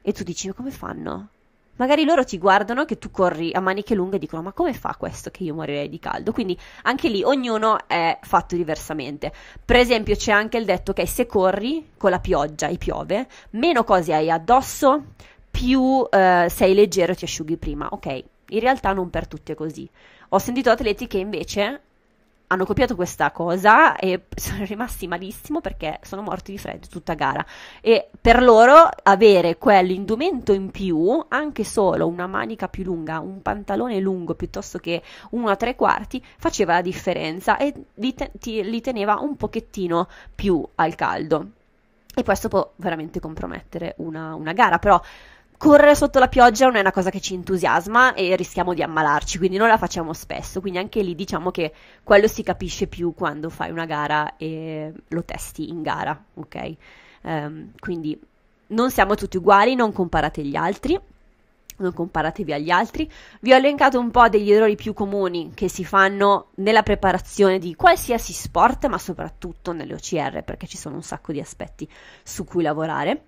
E 0.03 0.13
tu 0.13 0.23
dici, 0.23 0.47
ma 0.47 0.53
come 0.53 0.71
fanno? 0.71 1.29
Magari 1.77 2.05
loro 2.05 2.25
ti 2.25 2.39
guardano 2.39 2.85
che 2.85 2.99
tu 2.99 3.11
corri 3.11 3.53
a 3.53 3.61
maniche 3.61 3.95
lunghe 3.95 4.17
e 4.17 4.19
dicono: 4.19 4.43
Ma 4.43 4.53
come 4.53 4.73
fa 4.73 4.97
questo 4.99 5.31
che 5.31 5.45
io 5.45 5.55
morirei 5.55 5.89
di 5.89 6.01
caldo? 6.01 6.33
Quindi 6.33 6.59
anche 6.83 7.09
lì 7.09 7.23
ognuno 7.23 7.87
è 7.87 8.19
fatto 8.21 8.57
diversamente. 8.57 9.33
Per 9.65 9.77
esempio, 9.77 10.17
c'è 10.17 10.33
anche 10.33 10.59
il 10.59 10.65
detto 10.65 10.93
che 10.93 11.07
se 11.07 11.27
corri 11.27 11.91
con 11.97 12.11
la 12.11 12.19
pioggia 12.19 12.67
e 12.67 12.79
piove, 12.79 13.29
meno 13.51 13.85
cose 13.85 14.13
hai 14.13 14.29
addosso, 14.29 15.05
più 15.51 16.07
eh, 16.11 16.47
sei 16.51 16.75
leggero 16.75 17.13
e 17.13 17.17
ti 17.17 17.25
asciughi 17.25 17.57
prima. 17.57 17.89
Ok, 17.91 18.25
in 18.51 18.61
realtà 18.61 18.93
non 18.93 19.11
per 19.11 19.27
tutti 19.27 19.53
è 19.53 19.55
così. 19.55 19.89
Ho 20.31 20.39
sentito 20.39 20.71
atleti 20.71 21.07
che 21.07 21.19
invece 21.19 21.81
hanno 22.51 22.65
copiato 22.65 22.95
questa 22.95 23.31
cosa 23.31 23.97
e 23.97 24.25
sono 24.35 24.65
rimasti 24.65 25.07
malissimo 25.07 25.61
perché 25.61 25.99
sono 26.03 26.23
morti 26.23 26.53
di 26.53 26.59
freddo 26.59 26.87
tutta 26.89 27.15
gara. 27.15 27.45
E 27.81 28.09
per 28.21 28.43
loro 28.43 28.89
avere 29.03 29.59
quell'indumento 29.59 30.53
in 30.53 30.71
più, 30.71 31.25
anche 31.29 31.65
solo 31.65 32.07
una 32.07 32.27
manica 32.27 32.69
più 32.69 32.85
lunga, 32.85 33.21
un 33.21 33.43
pantalone 33.43 34.01
lungo 34.01 34.35
piuttosto 34.35 34.79
che 34.79 35.03
uno 35.31 35.49
a 35.49 35.57
tre 35.57 35.75
quarti, 35.77 36.25
faceva 36.39 36.75
la 36.75 36.83
differenza 36.83 37.57
e 37.57 37.73
li, 37.95 38.15
te- 38.15 38.33
ti- 38.39 38.63
li 38.63 38.81
teneva 38.81 39.19
un 39.21 39.37
pochettino 39.37 40.09
più 40.35 40.67
al 40.77 40.95
caldo. 40.95 41.47
E 42.15 42.25
questo 42.25 42.49
può 42.49 42.73
veramente 42.77 43.21
compromettere 43.21 43.95
una, 43.99 44.35
una 44.35 44.53
gara, 44.53 44.79
però 44.81 45.01
correre 45.59 45.97
sotto 45.97 46.21
la 46.21 46.29
pioggia 46.29 46.67
non 46.67 46.77
è 46.77 46.81
una 46.81 46.93
cosa 46.93 47.11
che 47.11 47.21
ci 47.21 47.35
entusiasma 47.35 48.15
e 48.15 48.37
rischiamo 48.37 48.73
di 48.73 48.83
ammalarci, 48.83 49.39
quindi 49.39 49.59
non 49.59 49.69
la 49.69 49.77
facciamo 49.77 50.15
spesso. 50.15 50.61
Quindi 50.61 50.79
anche 50.79 51.03
lì 51.03 51.15
diciamo 51.15 51.51
che 51.51 51.75
quello 52.03 52.29
si 52.29 52.43
capisce 52.43 52.87
più 52.87 53.13
quando 53.13 53.51
fai 53.51 53.71
una 53.71 53.85
gara 53.85 54.37
e 54.37 54.93
lo 55.09 55.25
testi 55.25 55.69
in 55.69 55.83
gara, 55.83 56.19
ok? 56.35 56.75
Um, 57.23 57.73
quindi 57.79 58.19
non 58.69 58.91
siamo 58.91 59.17
tutti 59.17 59.37
uguali, 59.37 59.75
non 59.75 59.93
comparate 59.93 60.43
gli 60.43 60.57
altri. 60.57 60.99
Non 61.81 61.93
comparatevi 61.93 62.53
agli 62.53 62.71
altri. 62.71 63.09
Vi 63.41 63.53
ho 63.53 63.57
elencato 63.57 64.01
un 64.01 64.11
po' 64.11 64.29
degli 64.29 64.51
errori 64.51 64.75
più 64.75 64.95
comuni 64.95 65.53
che 65.55 65.69
si 65.69 65.85
fanno 65.85 66.49
nella 66.57 66.83
preparazione 66.83 67.61
di 67.61 67.77
qualsiasi 67.77 68.33
sport, 68.33 68.87
ma 68.87 68.99
soprattutto 68.99 69.71
nelle 69.73 69.95
OCR, 69.95 70.43
perché 70.43 70.67
ci 70.67 70.77
sono 70.77 70.97
un 70.97 71.03
sacco 71.03 71.31
di 71.31 71.39
aspetti 71.39 71.89
su 72.25 72.45
cui 72.45 72.65
lavorare. 72.65 73.23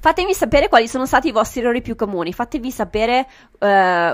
Fatemi 0.00 0.32
sapere 0.32 0.68
quali 0.68 0.86
sono 0.86 1.06
stati 1.06 1.28
i 1.28 1.32
vostri 1.32 1.60
errori 1.60 1.82
più 1.82 1.96
comuni. 1.96 2.32
Fatemi 2.32 2.70
sapere 2.70 3.26
uh, 3.58 3.66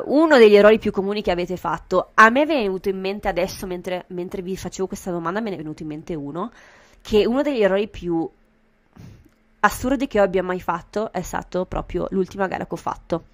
uno 0.06 0.38
degli 0.38 0.54
errori 0.54 0.78
più 0.78 0.90
comuni 0.90 1.22
che 1.22 1.30
avete 1.30 1.56
fatto. 1.56 2.10
A 2.14 2.30
me 2.30 2.42
è 2.42 2.46
venuto 2.46 2.88
in 2.88 2.98
mente 2.98 3.28
adesso, 3.28 3.66
mentre, 3.66 4.04
mentre 4.08 4.42
vi 4.42 4.56
facevo 4.56 4.86
questa 4.86 5.10
domanda, 5.10 5.40
me 5.40 5.50
ne 5.50 5.56
è 5.56 5.58
venuto 5.58 5.82
in 5.82 5.88
mente 5.88 6.14
uno. 6.14 6.50
Che 7.02 7.26
uno 7.26 7.42
degli 7.42 7.62
errori 7.62 7.88
più 7.88 8.28
assurdi 9.60 10.06
che 10.06 10.18
io 10.18 10.22
abbia 10.22 10.42
mai 10.42 10.60
fatto 10.60 11.10
è 11.12 11.22
stato 11.22 11.64
proprio 11.64 12.06
l'ultima 12.10 12.46
gara 12.46 12.66
che 12.66 12.74
ho 12.74 12.78
fatto. 12.78 13.24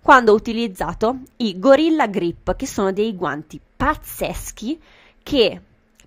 Quando 0.00 0.32
ho 0.32 0.34
utilizzato 0.34 1.20
i 1.36 1.58
Gorilla 1.58 2.06
Grip, 2.06 2.56
che 2.56 2.66
sono 2.66 2.92
dei 2.92 3.14
guanti 3.16 3.58
pazzeschi 3.76 4.80
che 5.22 5.60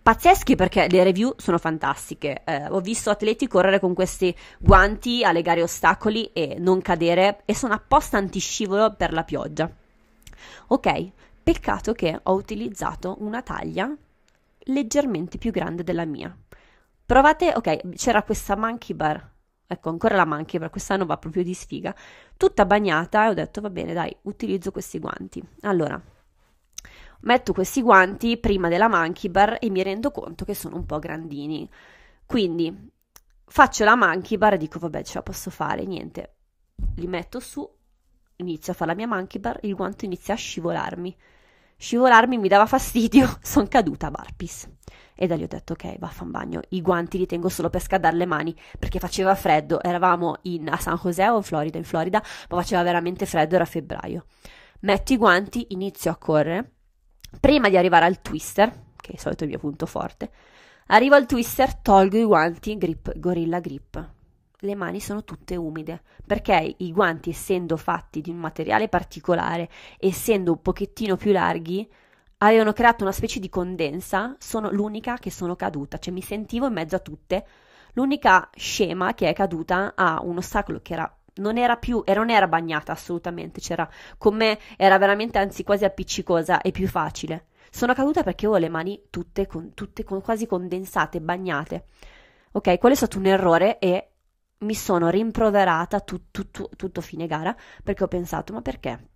pazzeschi 0.07 0.55
perché 0.55 0.87
le 0.89 1.03
review 1.03 1.33
sono 1.35 1.57
fantastiche. 1.57 2.41
Eh, 2.45 2.67
ho 2.69 2.79
visto 2.79 3.09
atleti 3.09 3.45
correre 3.45 3.81
con 3.81 3.93
questi 3.93 4.33
guanti 4.57 5.25
alle 5.25 5.41
gare 5.41 5.61
ostacoli 5.61 6.31
e 6.31 6.55
non 6.59 6.81
cadere 6.81 7.41
e 7.43 7.53
sono 7.53 7.73
apposta 7.73 8.15
antiscivolo 8.15 8.93
per 8.95 9.11
la 9.11 9.25
pioggia. 9.25 9.69
Ok, 10.67 11.11
peccato 11.43 11.91
che 11.91 12.17
ho 12.23 12.31
utilizzato 12.31 13.17
una 13.19 13.41
taglia 13.41 13.93
leggermente 14.59 15.37
più 15.37 15.51
grande 15.51 15.83
della 15.83 16.05
mia. 16.05 16.33
Provate, 17.05 17.51
ok, 17.53 17.95
c'era 17.95 18.23
questa 18.23 18.55
monkey 18.55 18.95
bar. 18.95 19.29
Ecco, 19.67 19.89
ancora 19.89 20.15
la 20.15 20.25
monkey 20.25 20.57
bar, 20.57 20.69
quest'anno 20.69 21.05
va 21.05 21.17
proprio 21.17 21.43
di 21.43 21.53
sfiga. 21.53 21.93
Tutta 22.37 22.65
bagnata 22.65 23.25
e 23.25 23.27
ho 23.27 23.33
detto, 23.33 23.59
va 23.59 23.69
bene, 23.69 23.91
dai, 23.91 24.15
utilizzo 24.21 24.71
questi 24.71 24.99
guanti. 24.99 25.43
Allora, 25.63 26.01
metto 27.21 27.53
questi 27.53 27.81
guanti 27.81 28.37
prima 28.37 28.69
della 28.69 28.87
monkey 28.87 29.29
bar 29.29 29.57
e 29.59 29.69
mi 29.69 29.83
rendo 29.83 30.11
conto 30.11 30.45
che 30.45 30.53
sono 30.53 30.75
un 30.75 30.85
po' 30.85 30.99
grandini. 30.99 31.69
Quindi 32.25 32.91
faccio 33.45 33.83
la 33.83 33.95
monkey 33.95 34.37
bar 34.37 34.53
e 34.53 34.57
dico 34.57 34.79
vabbè 34.79 35.03
ce 35.03 35.13
la 35.15 35.23
posso 35.23 35.49
fare, 35.49 35.85
niente. 35.85 36.35
Li 36.95 37.07
metto 37.07 37.39
su, 37.39 37.67
inizio 38.37 38.73
a 38.73 38.75
fare 38.75 38.91
la 38.91 38.97
mia 38.97 39.07
monkey 39.07 39.39
bar, 39.39 39.59
il 39.63 39.75
guanto 39.75 40.05
inizia 40.05 40.33
a 40.33 40.37
scivolarmi. 40.37 41.15
Scivolarmi 41.79 42.37
mi 42.37 42.47
dava 42.47 42.65
fastidio, 42.65 43.37
sono 43.41 43.67
caduta 43.67 44.07
a 44.07 44.11
Barpis. 44.11 44.67
E 45.15 45.27
da 45.27 45.35
lì 45.35 45.43
ho 45.43 45.47
detto 45.47 45.73
ok, 45.73 45.97
vaffan 45.99 46.31
bagno, 46.31 46.61
i 46.69 46.81
guanti 46.81 47.17
li 47.17 47.25
tengo 47.25 47.49
solo 47.49 47.69
per 47.69 47.81
scaldare 47.81 48.15
le 48.15 48.25
mani, 48.25 48.55
perché 48.77 48.99
faceva 48.99 49.35
freddo, 49.35 49.81
eravamo 49.81 50.37
in, 50.43 50.69
a 50.69 50.77
San 50.77 50.97
José 51.01 51.27
o 51.29 51.37
in 51.37 51.43
Florida, 51.43 51.77
in 51.77 51.83
Florida, 51.83 52.21
ma 52.49 52.57
faceva 52.57 52.83
veramente 52.83 53.25
freddo, 53.25 53.55
era 53.55 53.65
febbraio. 53.65 54.25
Metto 54.81 55.13
i 55.13 55.17
guanti, 55.17 55.67
inizio 55.69 56.11
a 56.11 56.17
correre, 56.17 56.76
Prima 57.39 57.69
di 57.69 57.77
arrivare 57.77 58.05
al 58.05 58.21
twister, 58.21 58.69
che 58.95 59.09
è 59.09 59.11
di 59.11 59.17
solito 59.17 59.43
il 59.43 59.49
mio 59.49 59.59
punto 59.59 59.85
forte, 59.85 60.31
arrivo 60.87 61.15
al 61.15 61.25
twister, 61.25 61.75
tolgo 61.75 62.17
i 62.17 62.23
guanti 62.23 62.77
grip, 62.77 63.17
Gorilla 63.17 63.59
Grip. 63.59 64.09
Le 64.59 64.75
mani 64.75 64.99
sono 64.99 65.23
tutte 65.23 65.55
umide, 65.55 66.01
perché 66.25 66.75
i 66.77 66.91
guanti, 66.91 67.29
essendo 67.29 67.77
fatti 67.77 68.21
di 68.21 68.31
un 68.31 68.37
materiale 68.37 68.89
particolare, 68.89 69.69
essendo 69.99 70.53
un 70.53 70.61
pochettino 70.61 71.15
più 71.15 71.31
larghi, 71.31 71.87
avevano 72.39 72.73
creato 72.73 73.03
una 73.03 73.13
specie 73.13 73.39
di 73.39 73.49
condensa, 73.49 74.35
sono 74.39 74.71
l'unica 74.71 75.17
che 75.17 75.31
sono 75.31 75.55
caduta, 75.55 75.97
cioè 75.99 76.13
mi 76.13 76.21
sentivo 76.21 76.67
in 76.67 76.73
mezzo 76.73 76.95
a 76.95 76.99
tutte. 76.99 77.45
L'unica 77.93 78.49
scema 78.55 79.13
che 79.13 79.29
è 79.29 79.33
caduta 79.33 79.93
ha 79.95 80.21
un 80.21 80.37
ostacolo 80.37 80.79
che 80.81 80.93
era 80.93 81.16
non 81.37 81.57
era 81.57 81.77
più, 81.77 82.03
e 82.05 82.13
non 82.13 82.29
era 82.29 82.47
bagnata 82.47 82.91
assolutamente, 82.91 83.59
c'era, 83.59 83.89
con 84.17 84.35
me 84.35 84.59
era 84.77 84.97
veramente 84.97 85.37
anzi 85.37 85.63
quasi 85.63 85.85
appiccicosa 85.85 86.61
e 86.61 86.71
più 86.71 86.87
facile. 86.87 87.47
Sono 87.69 87.93
caduta 87.93 88.23
perché 88.23 88.45
avevo 88.45 88.59
le 88.59 88.69
mani 88.69 89.03
tutte, 89.09 89.45
con, 89.45 89.73
tutte 89.73 90.03
con, 90.03 90.21
quasi 90.21 90.47
condensate, 90.47 91.19
bagnate. 91.21 91.85
Ok, 92.53 92.77
quello 92.77 92.95
è 92.95 92.97
stato 92.97 93.17
un 93.17 93.25
errore 93.25 93.77
e 93.79 94.11
mi 94.59 94.73
sono 94.73 95.09
rimproverata 95.09 95.99
tu, 95.99 96.31
tu, 96.31 96.49
tu, 96.49 96.69
tutto 96.75 97.01
fine 97.01 97.27
gara 97.27 97.55
perché 97.83 98.03
ho 98.03 98.07
pensato, 98.07 98.53
ma 98.53 98.61
perché? 98.61 99.09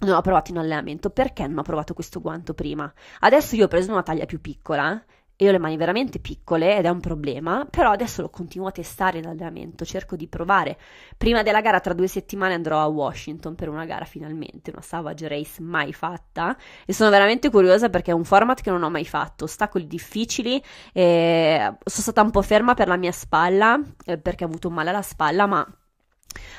Non 0.00 0.16
ho 0.16 0.20
provato 0.22 0.50
in 0.50 0.58
allenamento, 0.58 1.10
perché 1.10 1.46
non 1.46 1.58
ho 1.58 1.62
provato 1.62 1.92
questo 1.92 2.20
guanto 2.20 2.54
prima? 2.54 2.90
Adesso 3.20 3.54
io 3.54 3.66
ho 3.66 3.68
preso 3.68 3.92
una 3.92 4.02
taglia 4.02 4.24
più 4.24 4.40
piccola, 4.40 5.00
io 5.44 5.50
ho 5.50 5.52
le 5.52 5.58
mani 5.58 5.76
veramente 5.76 6.18
piccole 6.18 6.76
ed 6.76 6.84
è 6.84 6.88
un 6.88 7.00
problema, 7.00 7.66
però 7.68 7.90
adesso 7.90 8.22
lo 8.22 8.30
continuo 8.30 8.68
a 8.68 8.72
testare 8.72 9.18
in 9.18 9.26
allenamento, 9.26 9.84
cerco 9.84 10.16
di 10.16 10.28
provare. 10.28 10.78
Prima 11.16 11.42
della 11.42 11.60
gara, 11.60 11.80
tra 11.80 11.94
due 11.94 12.08
settimane, 12.08 12.54
andrò 12.54 12.80
a 12.80 12.86
Washington 12.86 13.54
per 13.54 13.68
una 13.68 13.84
gara 13.84 14.04
finalmente, 14.04 14.70
una 14.70 14.82
Savage 14.82 15.28
Race 15.28 15.62
mai 15.62 15.92
fatta 15.92 16.56
e 16.84 16.92
sono 16.92 17.10
veramente 17.10 17.50
curiosa 17.50 17.88
perché 17.88 18.10
è 18.10 18.14
un 18.14 18.24
format 18.24 18.60
che 18.60 18.70
non 18.70 18.82
ho 18.82 18.90
mai 18.90 19.06
fatto, 19.06 19.44
ostacoli 19.44 19.86
difficili, 19.86 20.62
e 20.92 21.58
sono 21.58 22.02
stata 22.02 22.22
un 22.22 22.30
po' 22.30 22.42
ferma 22.42 22.74
per 22.74 22.88
la 22.88 22.96
mia 22.96 23.12
spalla 23.12 23.80
eh, 24.04 24.18
perché 24.18 24.44
ho 24.44 24.46
avuto 24.48 24.68
un 24.68 24.74
male 24.74 24.90
alla 24.90 25.02
spalla, 25.02 25.46
ma 25.46 25.66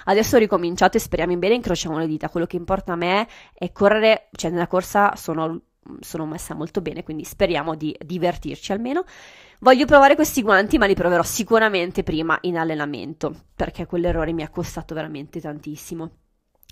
Adesso 0.05 0.35
ho 0.35 0.39
ricominciato 0.39 0.97
e 0.97 0.99
speriamo 0.99 1.31
in 1.31 1.39
bene, 1.39 1.55
incrociamo 1.55 1.97
le 1.97 2.07
dita. 2.07 2.29
Quello 2.29 2.45
che 2.45 2.57
importa 2.57 2.93
a 2.93 2.95
me 2.97 3.27
è 3.53 3.71
correre, 3.71 4.29
cioè 4.33 4.51
nella 4.51 4.67
corsa 4.67 5.15
sono 5.15 5.61
sono 5.99 6.25
messa 6.25 6.53
molto 6.53 6.81
bene, 6.81 7.03
quindi 7.03 7.23
speriamo 7.23 7.75
di 7.75 7.95
divertirci 8.03 8.71
almeno. 8.71 9.03
Voglio 9.59 9.85
provare 9.85 10.15
questi 10.15 10.41
guanti, 10.41 10.77
ma 10.77 10.85
li 10.85 10.95
proverò 10.95 11.23
sicuramente 11.23 12.03
prima 12.03 12.37
in 12.41 12.57
allenamento, 12.57 13.33
perché 13.55 13.85
quell'errore 13.85 14.33
mi 14.33 14.43
ha 14.43 14.49
costato 14.49 14.93
veramente 14.93 15.39
tantissimo. 15.39 16.11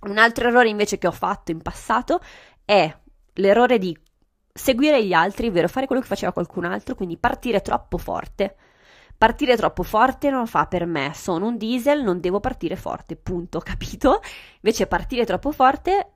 Un 0.08 0.18
altro 0.18 0.48
errore 0.48 0.70
invece 0.70 0.98
che 0.98 1.08
ho 1.08 1.12
fatto 1.12 1.52
in 1.52 1.62
passato 1.62 2.22
è 2.64 2.96
l'errore 3.34 3.78
di 3.78 3.98
seguire 4.54 5.04
gli 5.04 5.14
altri, 5.14 5.48
ovvero 5.48 5.68
fare 5.68 5.86
quello 5.86 6.02
che 6.02 6.08
faceva 6.08 6.32
qualcun 6.32 6.66
altro, 6.66 6.96
quindi 6.96 7.18
partire 7.18 7.62
troppo 7.62 7.98
forte. 7.98 8.56
Partire 9.18 9.58
troppo 9.58 9.84
forte 9.84 10.30
non 10.30 10.48
fa 10.48 10.66
per 10.68 10.86
me, 10.86 11.12
sono 11.14 11.48
un 11.48 11.58
diesel, 11.58 12.04
non 12.04 12.22
devo 12.22 12.40
partire 12.40 12.78
forte, 12.78 13.18
punto, 13.18 13.60
capito? 13.64 14.22
Invece 14.62 14.88
partire 14.88 15.26
troppo 15.26 15.52
forte 15.52 16.14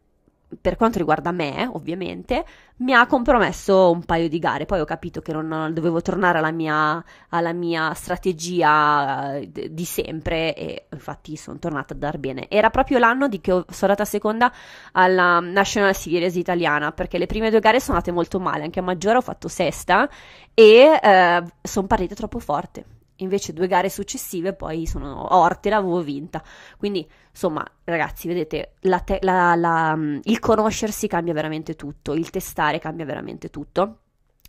per 0.59 0.75
quanto 0.75 0.97
riguarda 0.97 1.31
me, 1.31 1.69
ovviamente, 1.71 2.45
mi 2.77 2.93
ha 2.93 3.05
compromesso 3.05 3.91
un 3.91 4.03
paio 4.03 4.27
di 4.27 4.39
gare. 4.39 4.65
Poi 4.65 4.79
ho 4.79 4.85
capito 4.85 5.21
che 5.21 5.31
non 5.31 5.71
dovevo 5.73 6.01
tornare 6.01 6.39
alla 6.39 6.51
mia, 6.51 7.03
alla 7.29 7.53
mia 7.53 7.93
strategia 7.93 9.35
eh, 9.37 9.69
di 9.71 9.85
sempre 9.85 10.55
e 10.55 10.87
infatti 10.91 11.35
sono 11.35 11.59
tornata 11.59 11.93
a 11.93 11.97
dar 11.97 12.17
bene. 12.17 12.47
Era 12.49 12.69
proprio 12.69 12.99
l'anno 12.99 13.27
di 13.27 13.39
che 13.41 13.51
sono 13.51 13.65
andata 13.91 14.05
seconda 14.05 14.51
alla 14.93 15.39
National 15.39 15.95
Series 15.95 16.35
italiana 16.35 16.91
perché 16.91 17.17
le 17.17 17.25
prime 17.25 17.49
due 17.49 17.59
gare 17.59 17.79
sono 17.79 17.97
andate 17.97 18.13
molto 18.13 18.39
male. 18.39 18.63
Anche 18.63 18.79
a 18.79 18.83
Maggiore 18.83 19.17
ho 19.17 19.21
fatto 19.21 19.47
sesta 19.47 20.09
e 20.53 20.99
eh, 21.01 21.43
sono 21.61 21.87
partita 21.87 22.15
troppo 22.15 22.39
forte 22.39 23.01
invece 23.17 23.53
due 23.53 23.67
gare 23.67 23.89
successive 23.89 24.53
poi 24.53 24.85
sono 24.85 25.35
Orte 25.35 25.69
l'avevo 25.69 26.01
vinta. 26.01 26.43
Quindi, 26.77 27.07
insomma, 27.29 27.65
ragazzi, 27.83 28.27
vedete, 28.27 28.75
la 28.81 28.99
te- 28.99 29.19
la, 29.21 29.55
la, 29.55 29.97
il 30.23 30.39
conoscersi 30.39 31.07
cambia 31.07 31.33
veramente 31.33 31.75
tutto, 31.75 32.13
il 32.13 32.29
testare 32.29 32.79
cambia 32.79 33.05
veramente 33.05 33.49
tutto. 33.49 33.99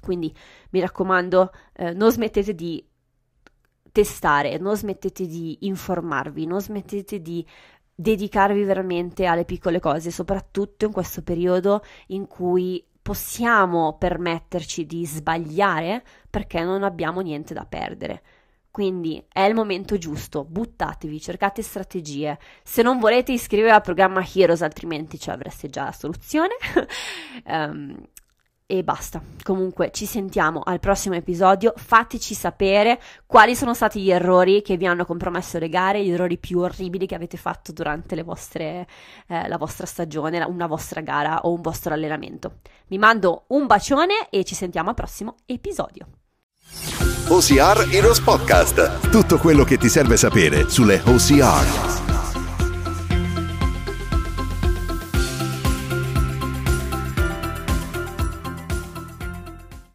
Quindi, 0.01 0.35
mi 0.71 0.81
raccomando, 0.81 1.53
eh, 1.75 1.93
non 1.93 2.11
smettete 2.11 2.55
di 2.55 2.87
testare, 3.93 4.59
non 4.59 4.77
smettete 4.77 5.27
di 5.27 5.59
informarvi, 5.61 6.47
non 6.47 6.61
smettete 6.61 7.21
di 7.21 7.47
dedicarvi 7.95 8.65
veramente 8.65 9.25
alle 9.27 9.45
piccole 9.45 9.79
cose, 9.79 10.11
soprattutto 10.11 10.85
in 10.85 10.93
questo 10.93 11.23
periodo 11.23 11.83
in 12.09 12.27
cui 12.27 12.85
possiamo 13.01 13.97
permetterci 13.97 14.87
di 14.87 15.07
sbagliare 15.07 16.03
perché 16.29 16.65
non 16.65 16.83
abbiamo 16.83 17.21
niente 17.21 17.55
da 17.55 17.65
perdere. 17.67 18.23
Quindi 18.75 19.25
è 19.33 19.43
il 19.43 19.55
momento 19.55 19.97
giusto, 19.99 20.43
buttatevi, 20.43 21.21
cercate 21.21 21.63
strategie. 21.63 22.37
Se 22.65 22.83
non 22.83 22.99
volete 22.99 23.31
iscrivervi 23.31 23.71
al 23.71 23.83
programma 23.83 24.21
Heroes, 24.35 24.63
altrimenti 24.63 25.17
cioè, 25.17 25.35
avreste 25.35 25.69
già 25.71 25.85
la 25.85 25.93
soluzione. 25.93 26.55
um, 27.47 27.97
e 28.67 28.83
basta. 28.83 29.23
Comunque 29.45 29.93
ci 29.93 30.07
sentiamo 30.07 30.61
al 30.65 30.81
prossimo 30.81 31.15
episodio. 31.15 31.73
Fateci 31.77 32.35
sapere 32.35 33.01
quali 33.27 33.55
sono 33.55 33.75
stati 33.75 34.03
gli 34.03 34.11
errori 34.11 34.61
che 34.61 34.77
vi 34.77 34.87
hanno 34.87 35.05
compromesso 35.05 35.61
le 35.61 35.69
gare, 35.69 36.05
gli 36.05 36.11
errori 36.11 36.37
più 36.37 36.59
orribili 36.59 37.07
che 37.07 37.15
avete 37.15 37.37
fatto 37.37 37.71
durante 37.71 38.21
vostre, 38.25 38.89
eh, 39.29 39.47
la 39.47 39.57
vostra 39.57 39.87
stagione, 39.87 40.43
una 40.43 40.67
vostra 40.67 41.01
gara 41.01 41.43
o 41.43 41.53
un 41.53 41.61
vostro 41.61 41.95
allenamento. 41.95 42.57
Vi 42.89 42.99
mando 42.99 43.45
un 43.51 43.67
bacione 43.67 44.29
e 44.31 44.43
ci 44.43 44.57
sentiamo 44.57 44.89
al 44.89 44.97
prossimo 44.97 45.37
episodio. 45.47 46.09
OCR 47.29 47.89
Heroes 47.91 48.21
Podcast. 48.21 49.09
Tutto 49.11 49.39
quello 49.39 49.65
che 49.65 49.79
ti 49.79 49.89
serve 49.89 50.17
sapere 50.17 50.69
sulle 50.69 51.01
OCR. 51.05 52.24